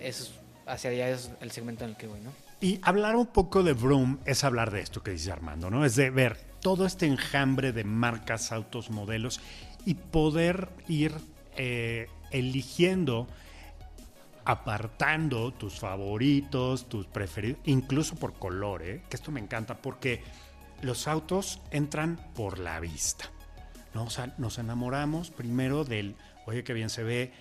eso 0.00 0.24
es- 0.24 0.32
hacia 0.66 0.90
allá 0.90 1.10
es 1.10 1.30
el 1.40 1.50
segmento 1.50 1.84
en 1.84 1.90
el 1.90 1.96
que 1.96 2.06
voy, 2.06 2.20
¿no? 2.20 2.32
Y 2.60 2.78
hablar 2.82 3.16
un 3.16 3.26
poco 3.26 3.62
de 3.62 3.72
Vroom 3.72 4.18
es 4.24 4.42
hablar 4.44 4.70
de 4.70 4.80
esto 4.80 5.02
que 5.02 5.10
dice 5.10 5.30
Armando, 5.30 5.68
¿no? 5.70 5.84
Es 5.84 5.94
de 5.96 6.10
ver 6.10 6.36
todo 6.60 6.86
este 6.86 7.06
enjambre 7.06 7.72
de 7.72 7.84
marcas, 7.84 8.50
autos, 8.52 8.90
modelos 8.90 9.40
y 9.84 9.94
poder 9.94 10.68
ir 10.88 11.12
eh, 11.58 12.08
eligiendo 12.30 13.26
apartando 14.46 15.52
tus 15.52 15.80
favoritos, 15.80 16.88
tus 16.88 17.06
preferidos, 17.06 17.60
incluso 17.64 18.14
por 18.14 18.34
color, 18.34 18.82
¿eh? 18.82 19.02
que 19.10 19.16
esto 19.16 19.32
me 19.32 19.40
encanta 19.40 19.76
porque 19.76 20.22
los 20.82 21.08
autos 21.08 21.60
entran 21.72 22.16
por 22.34 22.58
la 22.60 22.78
vista. 22.78 23.26
¿no? 23.92 24.04
O 24.04 24.10
sea, 24.10 24.32
nos 24.38 24.58
enamoramos 24.58 25.30
primero 25.30 25.84
del, 25.84 26.14
oye, 26.46 26.62
qué 26.62 26.72
bien 26.74 26.90
se 26.90 27.02
ve, 27.02 27.32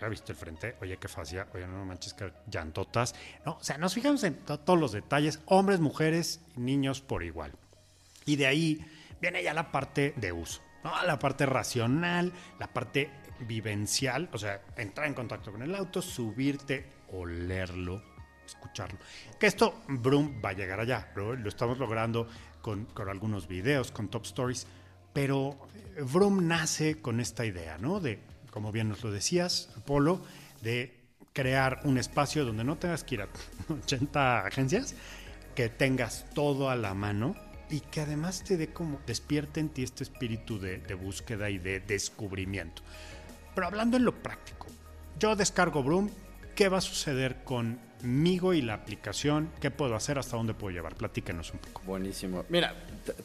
¿ya 0.00 0.08
viste 0.08 0.32
el 0.32 0.38
frente? 0.38 0.76
Oye, 0.80 0.96
qué 0.96 1.08
fascia, 1.08 1.46
oye, 1.52 1.66
no 1.66 1.84
manches, 1.84 2.14
que 2.14 2.32
llantotas. 2.50 3.14
No, 3.44 3.58
o 3.60 3.62
sea, 3.62 3.76
nos 3.76 3.92
fijamos 3.92 4.24
en 4.24 4.36
todos 4.36 4.78
los 4.78 4.92
detalles, 4.92 5.40
hombres, 5.44 5.80
mujeres, 5.80 6.40
niños 6.56 7.02
por 7.02 7.22
igual. 7.22 7.52
Y 8.24 8.36
de 8.36 8.46
ahí 8.46 8.84
viene 9.20 9.42
ya 9.42 9.52
la 9.52 9.70
parte 9.70 10.14
de 10.16 10.32
uso, 10.32 10.62
¿no? 10.82 10.90
la 11.04 11.18
parte 11.18 11.44
racional, 11.44 12.32
la 12.58 12.68
parte 12.68 13.10
vivencial, 13.40 14.28
o 14.32 14.38
sea, 14.38 14.62
entrar 14.76 15.06
en 15.06 15.14
contacto 15.14 15.52
con 15.52 15.62
el 15.62 15.74
auto, 15.74 16.02
subirte, 16.02 16.86
olerlo, 17.12 18.02
escucharlo. 18.44 18.98
Que 19.38 19.46
esto, 19.46 19.82
Broom 19.88 20.40
va 20.44 20.50
a 20.50 20.54
llegar 20.54 20.80
allá, 20.80 21.12
lo 21.14 21.48
estamos 21.48 21.78
logrando 21.78 22.28
con, 22.62 22.86
con, 22.86 23.08
algunos 23.08 23.46
videos, 23.48 23.90
con 23.90 24.08
top 24.08 24.24
stories, 24.24 24.66
pero 25.12 25.58
Vroom 26.00 26.46
nace 26.46 27.00
con 27.00 27.20
esta 27.20 27.44
idea, 27.44 27.78
¿no? 27.78 28.00
De, 28.00 28.20
como 28.50 28.72
bien 28.72 28.88
nos 28.88 29.02
lo 29.02 29.10
decías, 29.10 29.70
Polo, 29.86 30.20
de 30.62 30.96
crear 31.32 31.80
un 31.84 31.98
espacio 31.98 32.44
donde 32.44 32.64
no 32.64 32.76
tengas 32.76 33.04
que 33.04 33.16
ir 33.16 33.22
a 33.22 33.28
80 33.72 34.46
agencias, 34.46 34.94
que 35.54 35.68
tengas 35.68 36.26
todo 36.34 36.70
a 36.70 36.76
la 36.76 36.94
mano 36.94 37.34
y 37.68 37.80
que 37.80 38.00
además 38.00 38.44
te 38.44 38.56
dé 38.56 38.72
como 38.72 39.00
despierte 39.06 39.60
en 39.60 39.70
ti 39.70 39.82
este 39.82 40.04
espíritu 40.04 40.58
de, 40.58 40.78
de 40.78 40.94
búsqueda 40.94 41.50
y 41.50 41.58
de 41.58 41.80
descubrimiento. 41.80 42.82
Pero 43.56 43.68
hablando 43.68 43.96
en 43.96 44.04
lo 44.04 44.12
práctico, 44.12 44.66
yo 45.18 45.34
descargo 45.34 45.82
Broom, 45.82 46.10
¿qué 46.54 46.68
va 46.68 46.76
a 46.76 46.82
suceder 46.82 47.42
conmigo 47.42 48.52
y 48.52 48.60
la 48.60 48.74
aplicación? 48.74 49.50
¿Qué 49.62 49.70
puedo 49.70 49.96
hacer? 49.96 50.18
¿Hasta 50.18 50.36
dónde 50.36 50.52
puedo 50.52 50.74
llevar? 50.74 50.94
Platíquenos 50.94 51.54
un 51.54 51.60
poco. 51.60 51.80
Buenísimo. 51.86 52.44
Mira, 52.50 52.74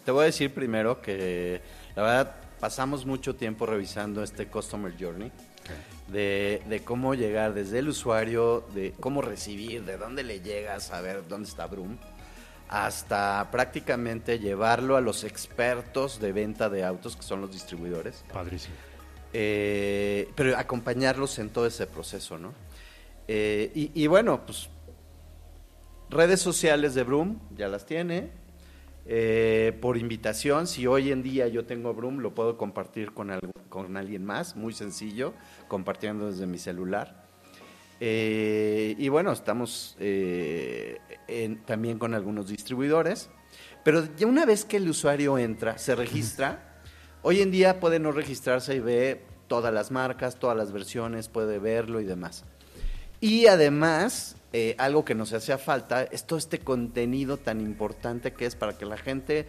te 0.06 0.10
voy 0.10 0.22
a 0.22 0.26
decir 0.28 0.54
primero 0.54 1.02
que 1.02 1.62
la 1.98 2.04
verdad 2.04 2.36
pasamos 2.62 3.06
mucho 3.06 3.36
tiempo 3.36 3.66
revisando 3.66 4.24
este 4.24 4.48
Customer 4.48 4.96
Journey. 4.98 5.34
Okay. 5.64 5.76
De, 6.08 6.64
de, 6.66 6.82
cómo 6.82 7.14
llegar 7.14 7.54
desde 7.54 7.80
el 7.80 7.90
usuario, 7.90 8.66
de 8.74 8.94
cómo 9.02 9.22
recibir, 9.22 9.84
de 9.84 9.98
dónde 9.98 10.24
le 10.24 10.40
llegas 10.40 10.92
a 10.92 11.02
ver 11.02 11.28
dónde 11.28 11.50
está 11.50 11.68
Broom, 11.68 11.98
hasta 12.70 13.50
prácticamente 13.52 14.40
llevarlo 14.40 14.96
a 14.96 15.02
los 15.02 15.26
expertos 15.26 16.22
de 16.22 16.32
venta 16.32 16.70
de 16.70 16.86
autos, 16.86 17.18
que 17.18 17.24
son 17.24 17.42
los 17.42 17.52
distribuidores. 17.52 18.24
Padrísimo. 18.32 18.76
Eh, 19.34 20.30
pero 20.36 20.58
acompañarlos 20.58 21.40
en 21.40 21.50
todo 21.50 21.66
ese 21.66 21.88
proceso, 21.88 22.38
¿no? 22.38 22.54
Eh, 23.28 23.72
y, 23.74 24.08
bueno, 24.08 24.46
pues 24.46 24.70
redes 26.10 26.42
sociales 26.42 26.94
de 26.96 27.04
Broom, 27.04 27.40
ya 27.56 27.68
las 27.68 27.86
tiene. 27.86 28.32
Eh, 29.06 29.78
por 29.82 29.98
invitación, 29.98 30.68
si 30.68 30.86
hoy 30.86 31.12
en 31.12 31.24
día 31.24 31.48
yo 31.48 31.66
tengo 31.66 31.94
Broom, 31.94 32.20
lo 32.20 32.36
puedo 32.36 32.58
compartir 32.58 33.14
con, 33.14 33.32
con 33.70 33.96
alguien 33.98 34.26
más, 34.26 34.56
muy 34.56 34.74
sencillo, 34.74 35.34
compartiendo 35.68 36.30
desde 36.30 36.46
mi 36.46 36.58
celular. 36.58 37.22
Y 38.00 39.08
bueno, 39.10 39.32
estamos 39.32 39.96
también 41.66 42.00
con 42.00 42.14
algunos 42.14 42.50
distribuidores. 42.50 43.30
Pero 43.84 44.08
ya 44.16 44.28
una 44.28 44.46
vez 44.46 44.66
que 44.66 44.78
el 44.78 44.90
usuario 44.90 45.38
entra, 45.38 45.78
se 45.78 45.96
registra, 45.96 46.71
Hoy 47.24 47.42
en 47.42 47.52
día 47.52 47.80
puede 47.80 48.00
no 48.00 48.12
registrarse 48.12 48.76
y 48.76 48.80
ve 48.80 49.22
todas 49.48 49.72
las 49.72 49.92
marcas, 49.92 50.38
todas 50.38 50.58
las 50.58 50.72
versiones, 50.72 51.28
puede 51.28 51.60
verlo 51.60 52.02
y 52.02 52.06
demás. 52.06 52.46
Y 53.20 53.46
además, 53.46 54.36
eh, 54.54 54.74
algo 54.80 55.06
que 55.06 55.14
nos 55.14 55.32
hacía 55.32 55.60
falta 55.60 56.04
es 56.04 56.26
todo 56.26 56.40
este 56.40 56.58
contenido 56.58 57.38
tan 57.38 57.62
importante 57.62 58.34
que 58.34 58.48
es 58.48 58.56
para 58.56 58.76
que 58.76 58.88
la 58.88 58.98
gente, 58.98 59.48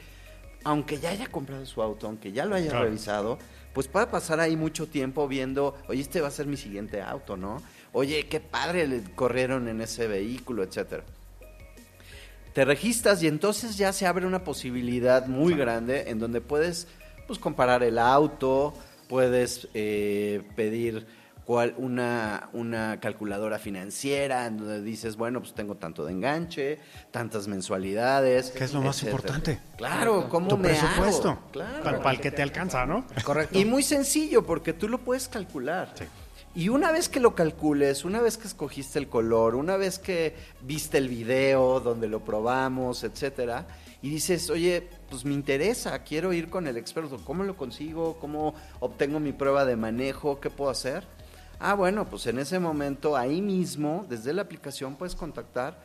aunque 0.65 1.01
ya 1.01 1.11
haya 1.11 1.29
comprado 1.29 1.65
su 1.65 1.81
auto, 1.81 2.07
aunque 2.07 2.33
ya 2.33 2.45
lo 2.45 2.57
haya 2.57 2.69
claro. 2.69 2.85
revisado, 2.85 3.39
pues 3.73 3.89
pueda 3.89 4.11
pasar 4.11 4.39
ahí 4.41 4.55
mucho 4.55 4.87
tiempo 4.87 5.27
viendo, 5.27 5.75
oye, 5.89 6.03
este 6.03 6.21
va 6.21 6.29
a 6.29 6.33
ser 6.33 6.47
mi 6.47 6.59
siguiente 6.59 7.01
auto, 7.01 7.39
¿no? 7.39 7.63
Oye, 7.95 8.27
qué 8.27 8.41
padre 8.41 8.87
le 8.87 9.03
corrieron 9.15 9.67
en 9.69 9.81
ese 9.81 10.07
vehículo, 10.09 10.63
etcétera. 10.63 11.05
Te 12.53 12.67
registras 12.67 13.23
y 13.23 13.29
entonces 13.29 13.79
ya 13.79 13.95
se 13.95 14.07
abre 14.07 14.27
una 14.27 14.45
posibilidad 14.45 15.27
muy 15.27 15.55
grande 15.55 16.11
en 16.11 16.19
donde 16.19 16.43
puedes 16.43 16.87
pues 17.27 17.39
comparar 17.39 17.83
el 17.83 17.99
auto, 17.99 18.75
puedes 19.09 19.69
eh, 19.75 20.43
pedir 20.57 21.07
cuál, 21.45 21.75
una, 21.77 22.49
una 22.53 23.01
calculadora 23.01 23.59
financiera 23.59 24.47
en 24.47 24.59
donde 24.59 24.83
dices, 24.83 25.17
bueno, 25.17 25.41
pues 25.41 25.55
tengo 25.55 25.75
tanto 25.77 26.05
de 26.05 26.13
enganche, 26.13 26.79
tantas 27.11 27.49
mensualidades. 27.49 28.51
¿Qué 28.51 28.65
es 28.65 28.73
lo 28.73 28.81
más 28.83 28.97
etcétera. 28.97 29.17
importante? 29.17 29.61
Claro, 29.77 30.29
¿cómo 30.29 30.49
tu 30.49 30.57
me 30.57 30.69
presupuesto. 30.69 31.31
hago? 31.31 31.51
Claro. 31.53 31.83
Para, 31.83 31.99
para 31.99 32.11
el 32.13 32.21
que 32.21 32.31
te 32.31 32.43
alcanza, 32.43 32.87
¿no? 32.87 33.07
Correcto. 33.25 33.59
Y 33.59 33.65
muy 33.65 33.83
sencillo, 33.83 34.45
porque 34.45 34.73
tú 34.73 34.89
lo 34.89 34.99
puedes 34.99 35.29
calcular. 35.29 35.93
Sí. 35.95 36.05
Y 36.55 36.69
una 36.69 36.93
vez 36.93 37.09
que 37.09 37.19
lo 37.19 37.35
calcules, 37.35 38.05
una 38.05 38.21
vez 38.21 38.37
que 38.37 38.47
escogiste 38.47 38.99
el 38.99 39.09
color, 39.09 39.55
una 39.55 39.79
vez 39.79 39.99
que 39.99 40.37
viste 40.61 40.99
el 40.99 41.09
video 41.09 41.81
donde 41.81 42.09
lo 42.09 42.21
probamos, 42.21 43.05
etcétera, 43.05 43.67
y 44.03 44.11
dices, 44.11 44.51
oye, 44.51 44.87
pues 45.13 45.27
me 45.27 45.35
interesa, 45.35 46.03
quiero 46.05 46.33
ir 46.33 46.49
con 46.49 46.67
el 46.67 46.79
experto, 46.79 47.19
¿cómo 47.23 47.45
lo 47.45 47.55
consigo? 47.55 48.17
¿Cómo 48.19 48.55
obtengo 48.81 49.21
mi 49.21 49.35
prueba 49.35 49.67
de 49.67 49.77
manejo? 49.77 50.41
¿Qué 50.41 50.49
puedo 50.49 50.71
hacer? 50.71 51.05
Ah, 51.61 51.75
bueno, 51.75 52.09
pues 52.09 52.27
en 52.29 52.39
ese 52.39 52.59
momento, 52.59 53.15
ahí 53.15 53.43
mismo, 53.43 54.07
desde 54.09 54.33
la 54.33 54.41
aplicación, 54.41 54.97
puedes 54.97 55.15
contactar 55.15 55.79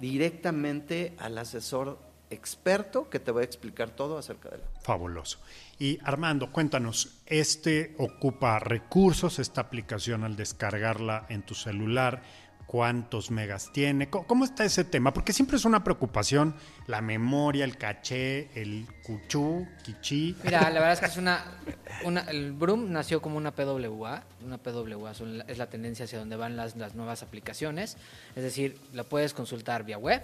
directamente 0.00 1.14
al 1.18 1.38
asesor 1.38 2.00
experto 2.30 3.08
que 3.08 3.20
te 3.20 3.30
va 3.30 3.42
a 3.42 3.44
explicar 3.44 3.90
todo 3.90 4.18
acerca 4.18 4.48
de 4.48 4.56
él. 4.56 4.62
Fabuloso. 4.82 5.38
Y 5.78 6.00
Armando, 6.02 6.50
cuéntanos, 6.50 7.22
¿este 7.26 7.94
ocupa 7.98 8.58
recursos, 8.58 9.38
esta 9.38 9.60
aplicación 9.60 10.24
al 10.24 10.34
descargarla 10.34 11.26
en 11.28 11.46
tu 11.46 11.54
celular? 11.54 12.22
Cuántos 12.66 13.30
megas 13.30 13.70
tiene, 13.72 14.08
¿Cómo, 14.08 14.44
está 14.44 14.64
ese 14.64 14.84
tema, 14.84 15.12
porque 15.12 15.32
siempre 15.32 15.56
es 15.56 15.64
una 15.64 15.84
preocupación 15.84 16.54
la 16.86 17.00
memoria, 17.00 17.64
el 17.64 17.76
caché, 17.76 18.48
el 18.60 18.86
cuchú, 19.02 19.66
quichí. 19.82 20.36
Mira, 20.42 20.70
la 20.70 20.80
verdad 20.80 20.92
es 20.92 21.00
que 21.00 21.06
es 21.06 21.16
una, 21.16 21.44
una 22.04 22.20
el 22.22 22.52
Broom 22.52 22.90
nació 22.90 23.22
como 23.22 23.36
una 23.36 23.52
PWA, 23.54 24.24
una 24.44 24.58
PWA 24.58 25.14
son, 25.14 25.44
es 25.46 25.58
la 25.58 25.66
tendencia 25.66 26.04
hacia 26.04 26.18
donde 26.18 26.36
van 26.36 26.56
las, 26.56 26.76
las 26.76 26.94
nuevas 26.94 27.22
aplicaciones, 27.22 27.96
es 28.34 28.42
decir, 28.42 28.80
la 28.92 29.04
puedes 29.04 29.34
consultar 29.34 29.84
vía 29.84 29.98
web 29.98 30.22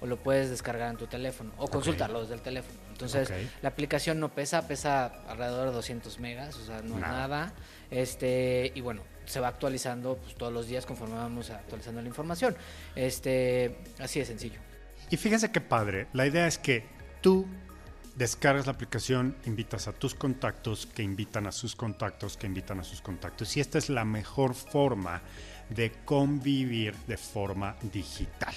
o 0.00 0.06
lo 0.06 0.16
puedes 0.16 0.48
descargar 0.48 0.90
en 0.90 0.96
tu 0.96 1.06
teléfono 1.06 1.52
o 1.58 1.68
consultarlo 1.68 2.18
okay. 2.18 2.28
desde 2.28 2.34
el 2.36 2.40
teléfono. 2.42 2.78
Entonces, 2.92 3.28
okay. 3.28 3.50
la 3.62 3.68
aplicación 3.68 4.18
no 4.20 4.30
pesa, 4.30 4.66
pesa 4.66 5.06
alrededor 5.28 5.68
de 5.68 5.74
200 5.74 6.18
megas, 6.20 6.56
o 6.56 6.64
sea, 6.64 6.82
no 6.82 6.94
es 6.94 7.00
nada. 7.00 7.28
nada. 7.28 7.52
Este, 7.90 8.72
y 8.74 8.80
bueno, 8.80 9.02
se 9.30 9.40
va 9.40 9.48
actualizando 9.48 10.16
pues, 10.16 10.34
todos 10.34 10.52
los 10.52 10.66
días 10.66 10.84
conforme 10.86 11.16
vamos 11.16 11.50
actualizando 11.50 12.02
la 12.02 12.08
información. 12.08 12.56
Este, 12.94 13.78
así 13.98 14.18
de 14.18 14.26
sencillo. 14.26 14.60
Y 15.10 15.16
fíjense 15.16 15.50
qué 15.50 15.60
padre. 15.60 16.08
La 16.12 16.26
idea 16.26 16.46
es 16.46 16.58
que 16.58 16.84
tú 17.20 17.46
descargas 18.16 18.66
la 18.66 18.72
aplicación, 18.72 19.36
invitas 19.46 19.88
a 19.88 19.92
tus 19.92 20.14
contactos, 20.14 20.86
que 20.86 21.02
invitan 21.02 21.46
a 21.46 21.52
sus 21.52 21.74
contactos, 21.74 22.36
que 22.36 22.46
invitan 22.46 22.80
a 22.80 22.84
sus 22.84 23.00
contactos. 23.00 23.56
Y 23.56 23.60
esta 23.60 23.78
es 23.78 23.88
la 23.88 24.04
mejor 24.04 24.54
forma 24.54 25.22
de 25.70 25.92
convivir 26.04 26.94
de 27.06 27.16
forma 27.16 27.76
digital, 27.92 28.54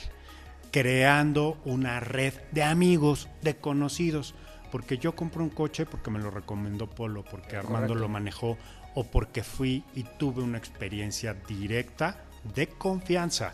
creando 0.71 1.61
una 1.65 1.99
red 1.99 2.33
de 2.51 2.63
amigos, 2.63 3.29
de 3.41 3.55
conocidos. 3.55 4.35
Porque 4.71 4.97
yo 4.97 5.15
compro 5.15 5.43
un 5.43 5.51
coche 5.51 5.85
porque 5.85 6.09
me 6.09 6.19
lo 6.19 6.31
recomendó 6.31 6.89
Polo, 6.89 7.23
porque 7.23 7.55
Armando 7.55 7.89
Correcto. 7.89 7.95
lo 7.95 8.09
manejó 8.09 8.57
o 8.95 9.03
porque 9.03 9.43
fui 9.43 9.83
y 9.95 10.03
tuve 10.03 10.41
una 10.41 10.57
experiencia 10.57 11.33
directa 11.33 12.25
de 12.55 12.67
confianza. 12.67 13.53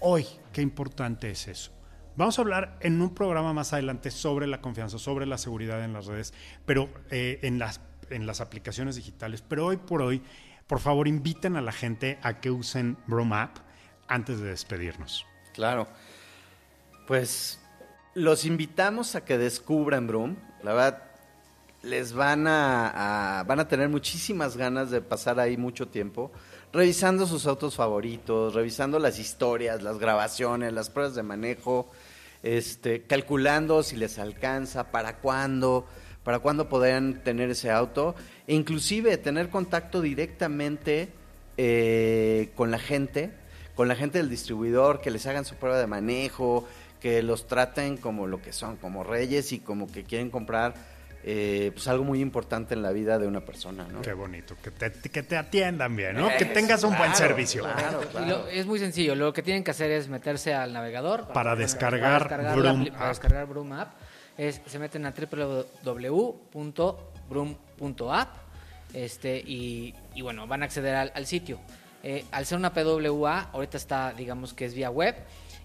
Hoy, 0.00 0.26
qué 0.52 0.62
importante 0.62 1.30
es 1.30 1.48
eso. 1.48 1.72
Vamos 2.16 2.38
a 2.38 2.42
hablar 2.42 2.78
en 2.80 3.00
un 3.00 3.14
programa 3.14 3.52
más 3.52 3.72
adelante 3.72 4.10
sobre 4.10 4.46
la 4.46 4.60
confianza, 4.60 4.98
sobre 4.98 5.26
la 5.26 5.38
seguridad 5.38 5.84
en 5.84 5.92
las 5.92 6.06
redes, 6.06 6.34
pero 6.66 6.88
eh, 7.10 7.38
en, 7.42 7.58
las, 7.58 7.80
en 8.10 8.26
las 8.26 8.40
aplicaciones 8.40 8.96
digitales. 8.96 9.42
Pero 9.42 9.66
hoy 9.66 9.76
por 9.76 10.02
hoy, 10.02 10.22
por 10.66 10.80
favor, 10.80 11.06
inviten 11.06 11.56
a 11.56 11.60
la 11.60 11.72
gente 11.72 12.18
a 12.22 12.40
que 12.40 12.50
usen 12.50 12.96
Broom 13.06 13.32
App 13.32 13.58
antes 14.08 14.40
de 14.40 14.48
despedirnos. 14.48 15.26
Claro. 15.54 15.88
Pues 17.06 17.60
los 18.14 18.44
invitamos 18.44 19.14
a 19.14 19.24
que 19.24 19.38
descubran 19.38 20.06
Broom. 20.06 20.36
La 20.62 20.72
verdad, 20.72 21.07
les 21.82 22.12
van 22.12 22.46
a, 22.46 23.44
van 23.46 23.60
a 23.60 23.68
tener 23.68 23.88
muchísimas 23.88 24.56
ganas 24.56 24.90
de 24.90 25.00
pasar 25.00 25.38
ahí 25.40 25.56
mucho 25.56 25.88
tiempo 25.88 26.32
revisando 26.72 27.26
sus 27.26 27.46
autos 27.46 27.76
favoritos, 27.76 28.54
revisando 28.54 28.98
las 28.98 29.18
historias, 29.18 29.82
las 29.82 29.98
grabaciones, 29.98 30.72
las 30.72 30.90
pruebas 30.90 31.14
de 31.14 31.22
manejo, 31.22 31.90
este, 32.42 33.02
calculando 33.02 33.82
si 33.82 33.96
les 33.96 34.18
alcanza, 34.18 34.90
para 34.90 35.16
cuándo, 35.16 35.86
para 36.24 36.40
cuándo 36.40 36.68
podrían 36.68 37.22
tener 37.24 37.50
ese 37.50 37.70
auto, 37.70 38.14
e 38.46 38.54
inclusive 38.54 39.16
tener 39.16 39.48
contacto 39.48 40.02
directamente 40.02 41.08
eh, 41.56 42.50
con 42.54 42.70
la 42.70 42.78
gente 42.78 43.32
con 43.78 43.86
la 43.86 43.94
gente 43.94 44.18
del 44.18 44.28
distribuidor, 44.28 45.00
que 45.00 45.12
les 45.12 45.24
hagan 45.28 45.44
su 45.44 45.54
prueba 45.54 45.78
de 45.78 45.86
manejo, 45.86 46.66
que 47.00 47.22
los 47.22 47.46
traten 47.46 47.96
como 47.96 48.26
lo 48.26 48.42
que 48.42 48.52
son, 48.52 48.76
como 48.76 49.04
reyes 49.04 49.52
y 49.52 49.60
como 49.60 49.86
que 49.86 50.02
quieren 50.02 50.30
comprar 50.30 50.74
eh, 51.30 51.72
pues 51.74 51.86
algo 51.88 52.04
muy 52.04 52.20
importante 52.22 52.72
en 52.72 52.80
la 52.80 52.90
vida 52.90 53.18
de 53.18 53.26
una 53.26 53.40
persona, 53.42 53.86
¿no? 53.86 54.00
Qué 54.00 54.14
bonito, 54.14 54.56
que 54.62 54.70
te, 54.70 54.90
que 55.10 55.22
te 55.22 55.36
atiendan 55.36 55.94
bien, 55.94 56.16
¿no? 56.16 56.28
que 56.38 56.46
tengas 56.46 56.82
un 56.84 56.96
buen 56.96 57.14
servicio. 57.14 57.64
claro, 57.64 58.00
Y 58.24 58.28
lo- 58.28 58.48
es 58.48 58.64
muy 58.64 58.78
sencillo, 58.78 59.14
lo 59.14 59.30
que 59.34 59.42
tienen 59.42 59.62
que 59.62 59.70
hacer 59.72 59.90
es 59.90 60.08
meterse 60.08 60.54
al 60.54 60.72
navegador 60.72 61.28
Para 61.34 61.54
descargar 61.54 62.30
la 62.30 62.54
apli- 62.54 62.90
para 62.90 63.02
App. 63.04 63.08
descargar 63.10 63.46
Vroom 63.46 63.72
App. 63.74 63.92
Es, 64.38 64.62
se 64.66 64.78
meten 64.78 65.04
a 65.04 65.12
www.vroom.app 67.28 68.28
este, 68.94 69.36
y, 69.38 69.94
y 70.14 70.22
bueno, 70.22 70.46
van 70.46 70.62
a 70.62 70.64
acceder 70.66 70.94
al, 70.94 71.12
al 71.14 71.26
sitio. 71.26 71.58
Eh, 72.02 72.24
al 72.30 72.46
ser 72.46 72.56
una 72.58 72.72
PWA, 72.72 73.50
ahorita 73.52 73.76
está, 73.76 74.12
digamos 74.16 74.54
que 74.54 74.64
es 74.64 74.72
vía 74.74 74.88
web, 74.90 75.14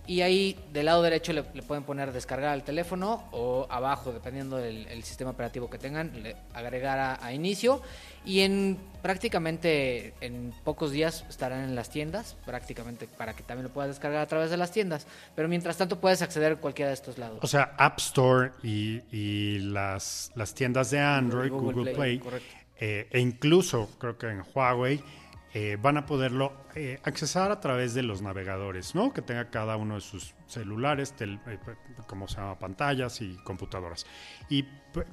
y 0.06 0.22
ahí 0.22 0.60
del 0.74 0.86
lado 0.88 1.02
derecho 1.02 1.32
le, 1.34 1.44
le 1.54 1.62
pueden 1.64 1.84
poner 1.84 2.12
descargar 2.12 2.50
al 2.52 2.64
teléfono 2.64 3.24
o 3.32 3.68
abajo, 3.70 4.12
dependiendo 4.12 4.58
del 4.58 4.86
el 4.88 5.04
sistema 5.04 5.32
operativo 5.32 5.70
que 5.70 5.78
tengan, 5.78 6.24
le- 6.24 6.36
agregar 6.54 7.00
a, 7.00 7.26
a 7.26 7.34
inicio. 7.34 7.82
Y 8.26 8.42
en 8.42 8.78
prácticamente 9.02 10.14
en 10.22 10.54
pocos 10.64 10.92
días 10.92 11.26
estarán 11.30 11.64
en 11.64 11.76
las 11.76 11.90
tiendas, 11.90 12.36
prácticamente 12.46 13.08
para 13.08 13.34
que 13.34 13.44
también 13.44 13.66
lo 13.68 13.74
puedas 13.74 13.90
descargar 13.90 14.22
a 14.22 14.28
través 14.28 14.50
de 14.50 14.58
las 14.58 14.72
tiendas, 14.72 15.08
pero 15.36 15.48
mientras 15.48 15.78
tanto 15.78 16.00
puedes 16.00 16.22
acceder 16.22 16.54
a 16.54 16.56
cualquiera 16.58 16.90
de 16.90 16.96
estos 16.96 17.18
lados. 17.18 17.40
O 17.42 17.48
sea, 17.48 17.74
App 17.78 18.00
Store 18.00 18.52
y, 18.64 19.02
y 19.12 19.60
las, 19.60 20.32
las 20.36 20.54
tiendas 20.54 20.92
de 20.92 21.00
Android, 21.00 21.50
Google 21.52 21.74
Google, 21.74 21.94
Play, 21.94 22.20
Play, 22.20 22.42
eh, 22.80 23.08
e 23.12 23.20
incluso 23.20 23.90
creo 24.00 24.18
que 24.18 24.28
en 24.28 24.44
Huawei 24.54 25.02
eh, 25.54 25.78
van 25.80 25.98
a 25.98 26.06
poderlo 26.06 26.54
eh, 26.76 27.00
accesar 27.04 27.52
a 27.52 27.60
través 27.60 27.94
de 27.94 28.02
los 28.04 28.22
navegadores, 28.22 28.96
¿no? 28.96 29.14
Que 29.14 29.22
tenga 29.22 29.50
cada 29.52 29.78
uno 29.78 29.96
de 29.96 30.02
sus 30.02 30.34
celulares, 30.48 31.14
tel- 31.16 31.40
eh, 31.48 31.60
como 32.08 32.28
se 32.28 32.38
llama, 32.38 32.58
pantallas 32.58 33.22
y 33.22 33.36
computadoras. 33.44 34.06
Y 34.50 34.64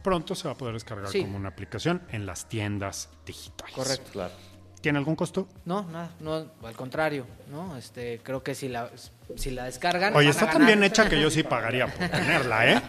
pronto 0.03 0.35
se 0.35 0.48
va 0.48 0.55
a 0.55 0.57
poder 0.57 0.74
descargar 0.74 1.09
Sí. 1.09 1.20
como 1.22 1.37
una 1.37 1.50
aplicación 1.50 2.03
en 2.11 2.24
las 2.26 2.48
tiendas 2.48 3.11
digitales. 3.26 3.74
Correcto. 3.74 4.11
Claro. 4.12 4.33
¿Tiene 4.81 4.98
algún 4.98 5.14
costo? 5.14 5.46
No, 5.66 5.83
nada, 5.90 6.09
no, 6.20 6.37
al 6.66 6.74
contrario, 6.74 7.26
¿no? 7.50 7.76
Este, 7.76 8.18
creo 8.22 8.42
que 8.42 8.55
si 8.55 8.66
la, 8.70 8.90
si 9.37 9.50
la 9.50 9.64
descargan. 9.64 10.16
Oye, 10.16 10.31
está 10.31 10.48
tan 10.50 10.64
bien 10.64 10.83
hecha 10.83 11.07
que 11.07 11.20
yo 11.20 11.29
sí 11.31 11.42
pagaría 11.42 11.87
por 11.87 12.09
tenerla, 12.09 12.66
¿eh? 12.66 12.83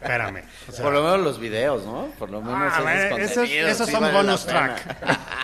Espérame. 0.00 0.42
o 0.68 0.72
sea, 0.72 0.82
Por 0.84 0.92
lo 0.92 1.04
menos 1.04 1.20
los 1.20 1.38
videos, 1.38 1.86
¿no? 1.86 2.06
Por 2.18 2.30
lo 2.30 2.40
menos 2.42 2.72
Ah, 2.74 2.94
esos 3.06 3.18
esos- 3.20 3.34
contenidos 3.36 3.70
esos 3.70 3.86
sí 3.86 3.92
son 3.92 4.00
vale 4.02 4.16
bonus 4.16 4.44
track. 4.44 4.96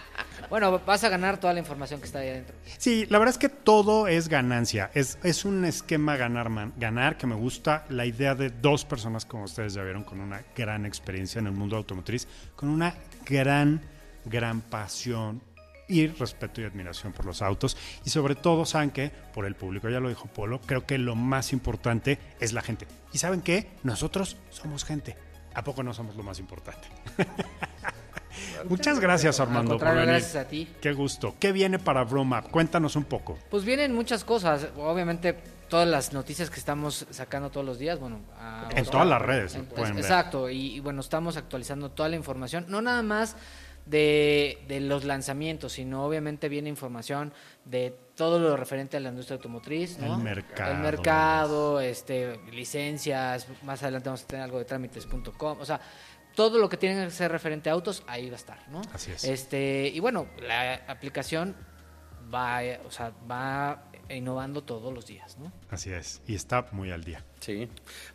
Bueno, 0.48 0.80
vas 0.86 1.02
a 1.04 1.08
ganar 1.08 1.38
toda 1.38 1.52
la 1.52 1.60
información 1.60 2.00
que 2.00 2.06
está 2.06 2.20
ahí 2.20 2.28
adentro. 2.28 2.54
Sí, 2.78 3.06
la 3.10 3.18
verdad 3.18 3.32
es 3.34 3.38
que 3.38 3.48
todo 3.48 4.06
es 4.08 4.28
ganancia. 4.28 4.90
Es, 4.94 5.18
es 5.22 5.44
un 5.44 5.64
esquema 5.64 6.16
ganar, 6.16 6.48
man- 6.50 6.72
ganar 6.76 7.16
que 7.18 7.26
me 7.26 7.34
gusta. 7.34 7.84
La 7.88 8.06
idea 8.06 8.34
de 8.34 8.50
dos 8.50 8.84
personas, 8.84 9.24
como 9.24 9.44
ustedes 9.44 9.74
ya 9.74 9.82
vieron, 9.82 10.04
con 10.04 10.20
una 10.20 10.42
gran 10.56 10.86
experiencia 10.86 11.38
en 11.40 11.46
el 11.46 11.52
mundo 11.52 11.76
automotriz, 11.76 12.28
con 12.54 12.68
una 12.68 12.94
gran, 13.24 13.80
gran 14.24 14.60
pasión 14.60 15.42
y 15.88 16.06
respeto 16.08 16.60
y 16.60 16.64
admiración 16.64 17.12
por 17.12 17.26
los 17.26 17.42
autos. 17.42 17.76
Y 18.04 18.10
sobre 18.10 18.34
todo, 18.34 18.64
saben 18.66 18.90
que, 18.90 19.10
por 19.34 19.46
el 19.46 19.54
público, 19.56 19.88
ya 19.88 20.00
lo 20.00 20.08
dijo 20.08 20.26
Polo, 20.28 20.60
creo 20.60 20.86
que 20.86 20.98
lo 20.98 21.14
más 21.16 21.52
importante 21.52 22.18
es 22.40 22.52
la 22.52 22.62
gente. 22.62 22.86
¿Y 23.12 23.18
saben 23.18 23.40
qué? 23.40 23.68
Nosotros 23.82 24.36
somos 24.50 24.84
gente. 24.84 25.16
¿A 25.54 25.64
poco 25.64 25.82
no 25.82 25.94
somos 25.94 26.14
lo 26.16 26.22
más 26.22 26.38
importante? 26.38 26.86
Muchas 28.68 29.00
gracias, 29.00 29.40
Al 29.40 29.48
Armando, 29.48 29.78
por 29.78 29.88
venir. 29.88 30.06
gracias 30.06 30.36
a 30.36 30.48
ti. 30.48 30.68
Qué 30.80 30.92
gusto. 30.92 31.34
¿Qué 31.38 31.52
viene 31.52 31.78
para 31.78 32.04
Broma? 32.04 32.42
Cuéntanos 32.42 32.96
un 32.96 33.04
poco. 33.04 33.38
Pues 33.50 33.64
vienen 33.64 33.94
muchas 33.94 34.24
cosas. 34.24 34.68
Obviamente, 34.76 35.36
todas 35.68 35.88
las 35.88 36.12
noticias 36.12 36.48
que 36.50 36.58
estamos 36.60 37.06
sacando 37.10 37.50
todos 37.50 37.66
los 37.66 37.78
días, 37.78 37.98
bueno, 37.98 38.20
a- 38.38 38.68
En 38.74 38.84
todas 38.86 39.06
las 39.06 39.20
redes 39.22 39.54
En- 39.54 39.66
pueden 39.66 39.94
ver. 39.96 40.04
Exacto, 40.04 40.48
y, 40.50 40.74
y 40.76 40.80
bueno, 40.80 41.00
estamos 41.00 41.36
actualizando 41.36 41.90
toda 41.90 42.08
la 42.08 42.16
información, 42.16 42.66
no 42.68 42.80
nada 42.82 43.02
más 43.02 43.36
de, 43.84 44.58
de 44.66 44.80
los 44.80 45.04
lanzamientos, 45.04 45.74
sino 45.74 46.04
obviamente 46.04 46.48
viene 46.48 46.68
información 46.68 47.32
de 47.64 47.96
todo 48.16 48.38
lo 48.40 48.56
referente 48.56 48.96
a 48.96 49.00
la 49.00 49.10
industria 49.10 49.36
automotriz, 49.36 49.98
¿no? 49.98 50.16
El 50.16 50.22
mercado. 50.22 50.72
El 50.72 50.78
mercado, 50.78 51.80
este, 51.80 52.40
licencias, 52.50 53.46
más 53.62 53.82
adelante 53.82 54.08
vamos 54.08 54.24
a 54.24 54.26
tener 54.26 54.42
algo 54.44 54.58
de 54.58 54.64
trámites.com, 54.64 55.58
o 55.60 55.64
sea, 55.64 55.80
todo 56.36 56.58
lo 56.60 56.68
que 56.68 56.76
tiene 56.76 57.04
que 57.06 57.10
ser 57.10 57.32
referente 57.32 57.68
a 57.68 57.72
autos, 57.72 58.04
ahí 58.06 58.28
va 58.30 58.34
a 58.34 58.38
estar, 58.38 58.68
¿no? 58.68 58.80
Así 58.92 59.10
es. 59.10 59.24
Este, 59.24 59.90
y 59.92 59.98
bueno, 59.98 60.28
la 60.40 60.74
aplicación 60.86 61.56
va, 62.32 62.60
o 62.86 62.90
sea, 62.92 63.12
va 63.28 63.90
innovando 64.08 64.62
todos 64.62 64.94
los 64.94 65.06
días, 65.06 65.36
¿no? 65.38 65.50
Así 65.70 65.90
es. 65.90 66.20
Y 66.28 66.36
está 66.36 66.66
muy 66.70 66.92
al 66.92 67.02
día. 67.02 67.24
Sí. 67.40 67.68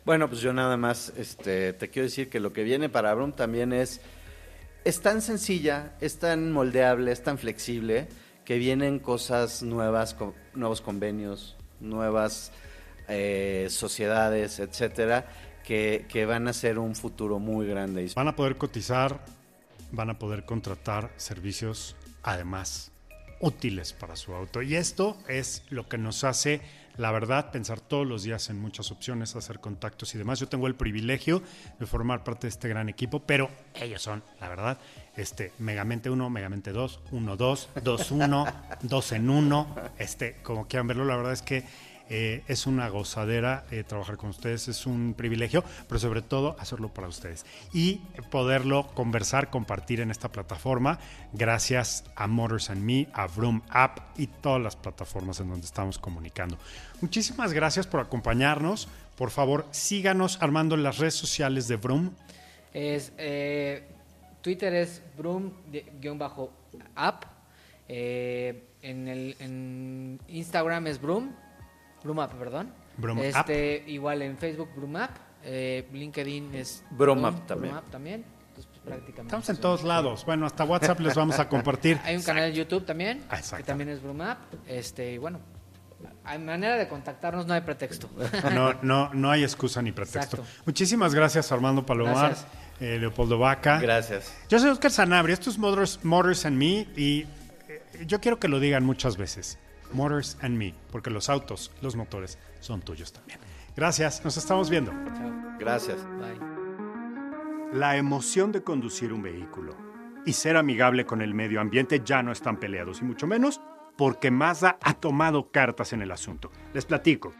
Bueno, 0.06 0.28
pues 0.30 0.40
yo 0.40 0.52
nada 0.54 0.78
más 0.78 1.12
este, 1.18 1.74
te 1.74 1.90
quiero 1.90 2.06
decir 2.06 2.30
que 2.30 2.40
lo 2.40 2.52
que 2.54 2.62
viene 2.62 2.88
para 2.88 3.12
Brum 3.12 3.32
también 3.32 3.74
es, 3.74 4.00
es 4.84 5.00
tan 5.02 5.20
sencilla, 5.20 5.92
es 6.00 6.18
tan 6.18 6.50
moldeable, 6.52 7.12
es 7.12 7.22
tan 7.22 7.36
flexible, 7.36 8.08
que 8.44 8.56
vienen 8.58 9.00
cosas 9.00 9.62
nuevas, 9.62 10.14
co- 10.14 10.34
nuevos 10.54 10.80
convenios, 10.80 11.56
nuevas 11.80 12.52
eh, 13.08 13.66
sociedades, 13.68 14.58
etcétera, 14.60 15.26
que, 15.64 16.06
que 16.08 16.26
van 16.26 16.48
a 16.48 16.52
ser 16.52 16.78
un 16.78 16.94
futuro 16.94 17.38
muy 17.38 17.66
grande. 17.66 18.10
Van 18.14 18.28
a 18.28 18.36
poder 18.36 18.56
cotizar, 18.56 19.24
van 19.90 20.10
a 20.10 20.18
poder 20.18 20.44
contratar 20.44 21.12
servicios, 21.16 21.96
además, 22.22 22.92
útiles 23.42 23.92
para 23.92 24.16
su 24.16 24.32
auto. 24.34 24.62
Y 24.62 24.76
esto 24.76 25.18
es 25.28 25.64
lo 25.68 25.88
que 25.88 25.98
nos 25.98 26.24
hace, 26.24 26.62
la 26.96 27.10
verdad, 27.10 27.50
pensar 27.50 27.80
todos 27.80 28.06
los 28.06 28.22
días 28.22 28.48
en 28.48 28.58
muchas 28.58 28.90
opciones, 28.90 29.36
hacer 29.36 29.58
contactos 29.58 30.14
y 30.14 30.18
demás. 30.18 30.38
Yo 30.38 30.48
tengo 30.48 30.68
el 30.68 30.76
privilegio 30.76 31.42
de 31.78 31.86
formar 31.86 32.24
parte 32.24 32.46
de 32.46 32.50
este 32.50 32.68
gran 32.68 32.88
equipo, 32.88 33.20
pero 33.20 33.50
ellos 33.74 34.00
son, 34.00 34.22
la 34.40 34.48
verdad, 34.48 34.78
este 35.16 35.52
Megamente 35.58 36.08
1, 36.08 36.30
Megamente 36.30 36.70
2, 36.72 37.00
1, 37.10 37.36
2, 37.36 37.68
2, 37.82 38.10
1, 38.12 38.46
2 38.82 39.12
en 39.12 39.30
1, 39.30 39.76
este, 39.98 40.36
como 40.42 40.68
quieran 40.68 40.86
verlo, 40.86 41.04
la 41.04 41.16
verdad 41.16 41.32
es 41.32 41.42
que 41.42 41.64
eh, 42.14 42.44
es 42.46 42.66
una 42.66 42.90
gozadera 42.90 43.64
eh, 43.70 43.84
trabajar 43.84 44.18
con 44.18 44.28
ustedes, 44.28 44.68
es 44.68 44.84
un 44.84 45.14
privilegio, 45.16 45.64
pero 45.88 45.98
sobre 45.98 46.20
todo 46.20 46.56
hacerlo 46.58 46.92
para 46.92 47.08
ustedes 47.08 47.46
y 47.72 48.02
poderlo 48.30 48.88
conversar, 48.88 49.48
compartir 49.48 50.02
en 50.02 50.10
esta 50.10 50.30
plataforma, 50.30 50.98
gracias 51.32 52.04
a 52.14 52.26
Motors 52.26 52.68
and 52.68 52.82
Me, 52.82 53.08
a 53.14 53.26
Vroom 53.28 53.62
App 53.70 54.18
y 54.18 54.26
todas 54.26 54.60
las 54.60 54.76
plataformas 54.76 55.40
en 55.40 55.48
donde 55.48 55.64
estamos 55.64 55.98
comunicando. 55.98 56.58
Muchísimas 57.00 57.54
gracias 57.54 57.86
por 57.86 58.00
acompañarnos. 58.00 58.88
Por 59.16 59.30
favor, 59.30 59.66
síganos 59.70 60.36
armando 60.42 60.76
las 60.76 60.98
redes 60.98 61.14
sociales 61.14 61.66
de 61.66 61.76
Vroom. 61.76 62.14
Es, 62.74 63.14
eh, 63.16 63.88
Twitter 64.42 64.74
es 64.74 65.00
Broom-app. 65.16 65.64
Eh, 67.88 68.68
en, 68.82 70.18
Instagram 70.28 70.86
es 70.88 71.00
Broom. 71.00 71.32
Broom 72.02 72.20
App, 72.20 72.34
perdón. 72.34 72.72
Vroom 72.96 73.18
este, 73.20 73.84
Igual 73.86 74.22
en 74.22 74.36
Facebook, 74.38 74.70
Broom 74.76 74.96
App. 74.96 75.16
Eh, 75.44 75.88
LinkedIn 75.92 76.54
es 76.54 76.84
Vroom 76.90 77.24
App 77.24 77.46
también. 77.46 78.24
Entonces, 78.48 78.66
pues, 78.66 78.80
prácticamente 78.84 79.22
Estamos 79.22 79.48
en 79.48 79.56
todos 79.56 79.82
lados. 79.82 80.24
Bueno, 80.24 80.46
hasta 80.46 80.64
WhatsApp 80.64 81.00
les 81.00 81.14
vamos 81.14 81.38
a 81.38 81.48
compartir. 81.48 81.98
Hay 82.04 82.16
un 82.16 82.22
canal 82.22 82.50
de 82.50 82.56
YouTube 82.56 82.84
también, 82.84 83.22
que 83.56 83.62
también 83.62 83.88
es 83.88 84.02
Broom 84.02 84.20
App. 84.20 84.38
Este, 84.66 85.12
y 85.12 85.18
bueno, 85.18 85.40
hay 86.24 86.38
manera 86.38 86.76
de 86.76 86.88
contactarnos, 86.88 87.46
no 87.46 87.54
hay 87.54 87.60
pretexto. 87.62 88.08
No, 88.52 88.74
no, 88.82 89.12
no 89.14 89.30
hay 89.30 89.42
excusa 89.42 89.82
ni 89.82 89.92
pretexto. 89.92 90.36
Exacto. 90.36 90.62
Muchísimas 90.66 91.14
gracias, 91.14 91.50
Armando 91.52 91.84
Palomar, 91.84 92.30
Gracias. 92.30 92.46
eh, 92.80 92.98
Leopoldo 92.98 93.38
Vaca. 93.38 93.80
Gracias. 93.80 94.32
Yo 94.48 94.58
soy 94.58 94.70
Oscar 94.70 94.90
Sanabria, 94.90 95.34
esto 95.34 95.50
es 95.50 95.58
Motors, 95.58 96.04
Motors 96.04 96.44
and 96.46 96.56
Me 96.56 96.86
y 96.96 97.26
eh, 97.68 98.04
yo 98.06 98.20
quiero 98.20 98.38
que 98.38 98.48
lo 98.48 98.60
digan 98.60 98.84
muchas 98.84 99.16
veces. 99.16 99.58
Motors 99.94 100.36
and 100.40 100.56
Me, 100.56 100.74
porque 100.90 101.10
los 101.10 101.28
autos, 101.28 101.70
los 101.80 101.96
motores 101.96 102.38
son 102.60 102.80
tuyos 102.80 103.12
también. 103.12 103.38
Gracias, 103.76 104.24
nos 104.24 104.36
estamos 104.36 104.68
viendo. 104.68 104.92
Chao. 105.14 105.32
Gracias. 105.58 105.98
Bye. 106.18 106.40
La 107.72 107.96
emoción 107.96 108.52
de 108.52 108.62
conducir 108.62 109.12
un 109.12 109.22
vehículo 109.22 109.76
y 110.26 110.34
ser 110.34 110.56
amigable 110.56 111.06
con 111.06 111.22
el 111.22 111.34
medio 111.34 111.60
ambiente 111.60 112.02
ya 112.04 112.22
no 112.22 112.32
están 112.32 112.58
peleados, 112.58 113.00
y 113.00 113.04
mucho 113.04 113.26
menos 113.26 113.60
porque 113.96 114.30
Mazda 114.30 114.78
ha 114.82 114.94
tomado 114.94 115.50
cartas 115.50 115.92
en 115.92 116.02
el 116.02 116.10
asunto. 116.10 116.50
Les 116.74 116.84
platico. 116.84 117.32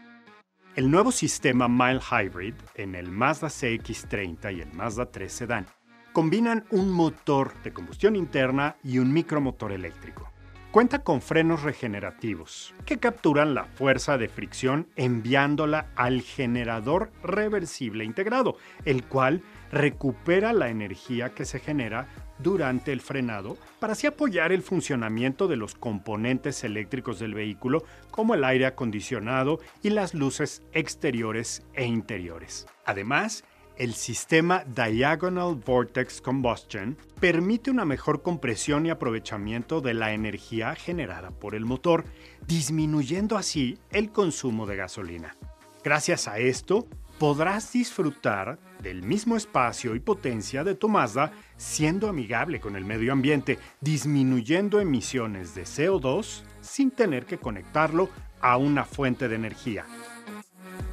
El 0.75 0.89
nuevo 0.89 1.11
sistema 1.11 1.67
Mile 1.67 1.99
Hybrid 1.99 2.55
en 2.75 2.95
el 2.95 3.11
Mazda 3.11 3.47
CX30 3.47 4.57
y 4.57 4.61
el 4.61 4.73
Mazda 4.73 5.11
3 5.11 5.31
Sedan 5.31 5.67
combinan 6.13 6.65
un 6.71 6.91
motor 6.91 7.53
de 7.63 7.73
combustión 7.73 8.15
interna 8.15 8.75
y 8.83 8.99
un 8.99 9.13
micromotor 9.13 9.71
eléctrico. 9.71 10.32
Cuenta 10.73 11.03
con 11.03 11.21
frenos 11.21 11.61
regenerativos 11.61 12.73
que 12.87 12.97
capturan 12.97 13.53
la 13.53 13.65
fuerza 13.65 14.17
de 14.17 14.27
fricción 14.27 14.87
enviándola 14.95 15.91
al 15.95 16.23
generador 16.23 17.11
reversible 17.21 18.03
integrado, 18.05 18.57
el 18.83 19.03
cual 19.03 19.43
recupera 19.71 20.51
la 20.51 20.69
energía 20.69 21.35
que 21.35 21.45
se 21.45 21.59
genera 21.59 22.07
durante 22.39 22.91
el 22.91 23.01
frenado 23.01 23.55
para 23.79 23.93
así 23.93 24.07
apoyar 24.07 24.51
el 24.51 24.63
funcionamiento 24.63 25.47
de 25.47 25.57
los 25.57 25.75
componentes 25.75 26.63
eléctricos 26.63 27.19
del 27.19 27.35
vehículo 27.35 27.83
como 28.09 28.33
el 28.33 28.43
aire 28.43 28.65
acondicionado 28.65 29.59
y 29.83 29.91
las 29.91 30.15
luces 30.15 30.63
exteriores 30.71 31.61
e 31.75 31.85
interiores. 31.85 32.65
Además, 32.83 33.43
el 33.77 33.93
sistema 33.93 34.63
Diagonal 34.65 35.55
Vortex 35.55 36.21
Combustion 36.21 36.97
permite 37.19 37.71
una 37.71 37.85
mejor 37.85 38.21
compresión 38.21 38.85
y 38.85 38.89
aprovechamiento 38.89 39.81
de 39.81 39.93
la 39.93 40.13
energía 40.13 40.75
generada 40.75 41.31
por 41.31 41.55
el 41.55 41.65
motor, 41.65 42.05
disminuyendo 42.47 43.37
así 43.37 43.77
el 43.91 44.11
consumo 44.11 44.65
de 44.65 44.75
gasolina. 44.75 45.35
Gracias 45.83 46.27
a 46.27 46.37
esto, 46.37 46.87
podrás 47.17 47.71
disfrutar 47.73 48.59
del 48.81 49.01
mismo 49.01 49.37
espacio 49.37 49.95
y 49.95 49.99
potencia 49.99 50.63
de 50.63 50.75
tu 50.75 50.89
Mazda 50.89 51.31
siendo 51.57 52.09
amigable 52.09 52.59
con 52.59 52.75
el 52.75 52.85
medio 52.85 53.11
ambiente, 53.13 53.57
disminuyendo 53.81 54.79
emisiones 54.79 55.55
de 55.55 55.63
CO2 55.63 56.43
sin 56.61 56.91
tener 56.91 57.25
que 57.25 57.37
conectarlo 57.37 58.09
a 58.39 58.57
una 58.57 58.83
fuente 58.83 59.27
de 59.29 59.35
energía. 59.35 59.85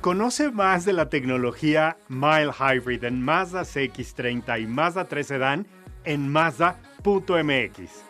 Conoce 0.00 0.50
más 0.50 0.86
de 0.86 0.94
la 0.94 1.10
tecnología 1.10 1.98
Mile 2.08 2.52
Hybrid 2.58 3.04
en 3.04 3.22
Mazda 3.22 3.62
CX30 3.62 4.62
y 4.62 4.66
Mazda 4.66 5.04
3 5.04 5.26
Sedan 5.26 5.66
en 6.04 6.26
Mazda.mx. 6.26 8.09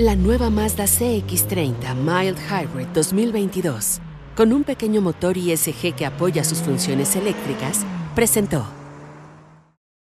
La 0.00 0.16
nueva 0.16 0.48
Mazda 0.48 0.84
CX30 0.84 1.94
Mild 1.94 2.38
Hybrid 2.48 2.86
2022, 2.94 4.00
con 4.34 4.54
un 4.54 4.64
pequeño 4.64 5.02
motor 5.02 5.36
ISG 5.36 5.94
que 5.94 6.06
apoya 6.06 6.42
sus 6.42 6.60
funciones 6.60 7.16
eléctricas, 7.16 7.84
presentó. 8.14 8.79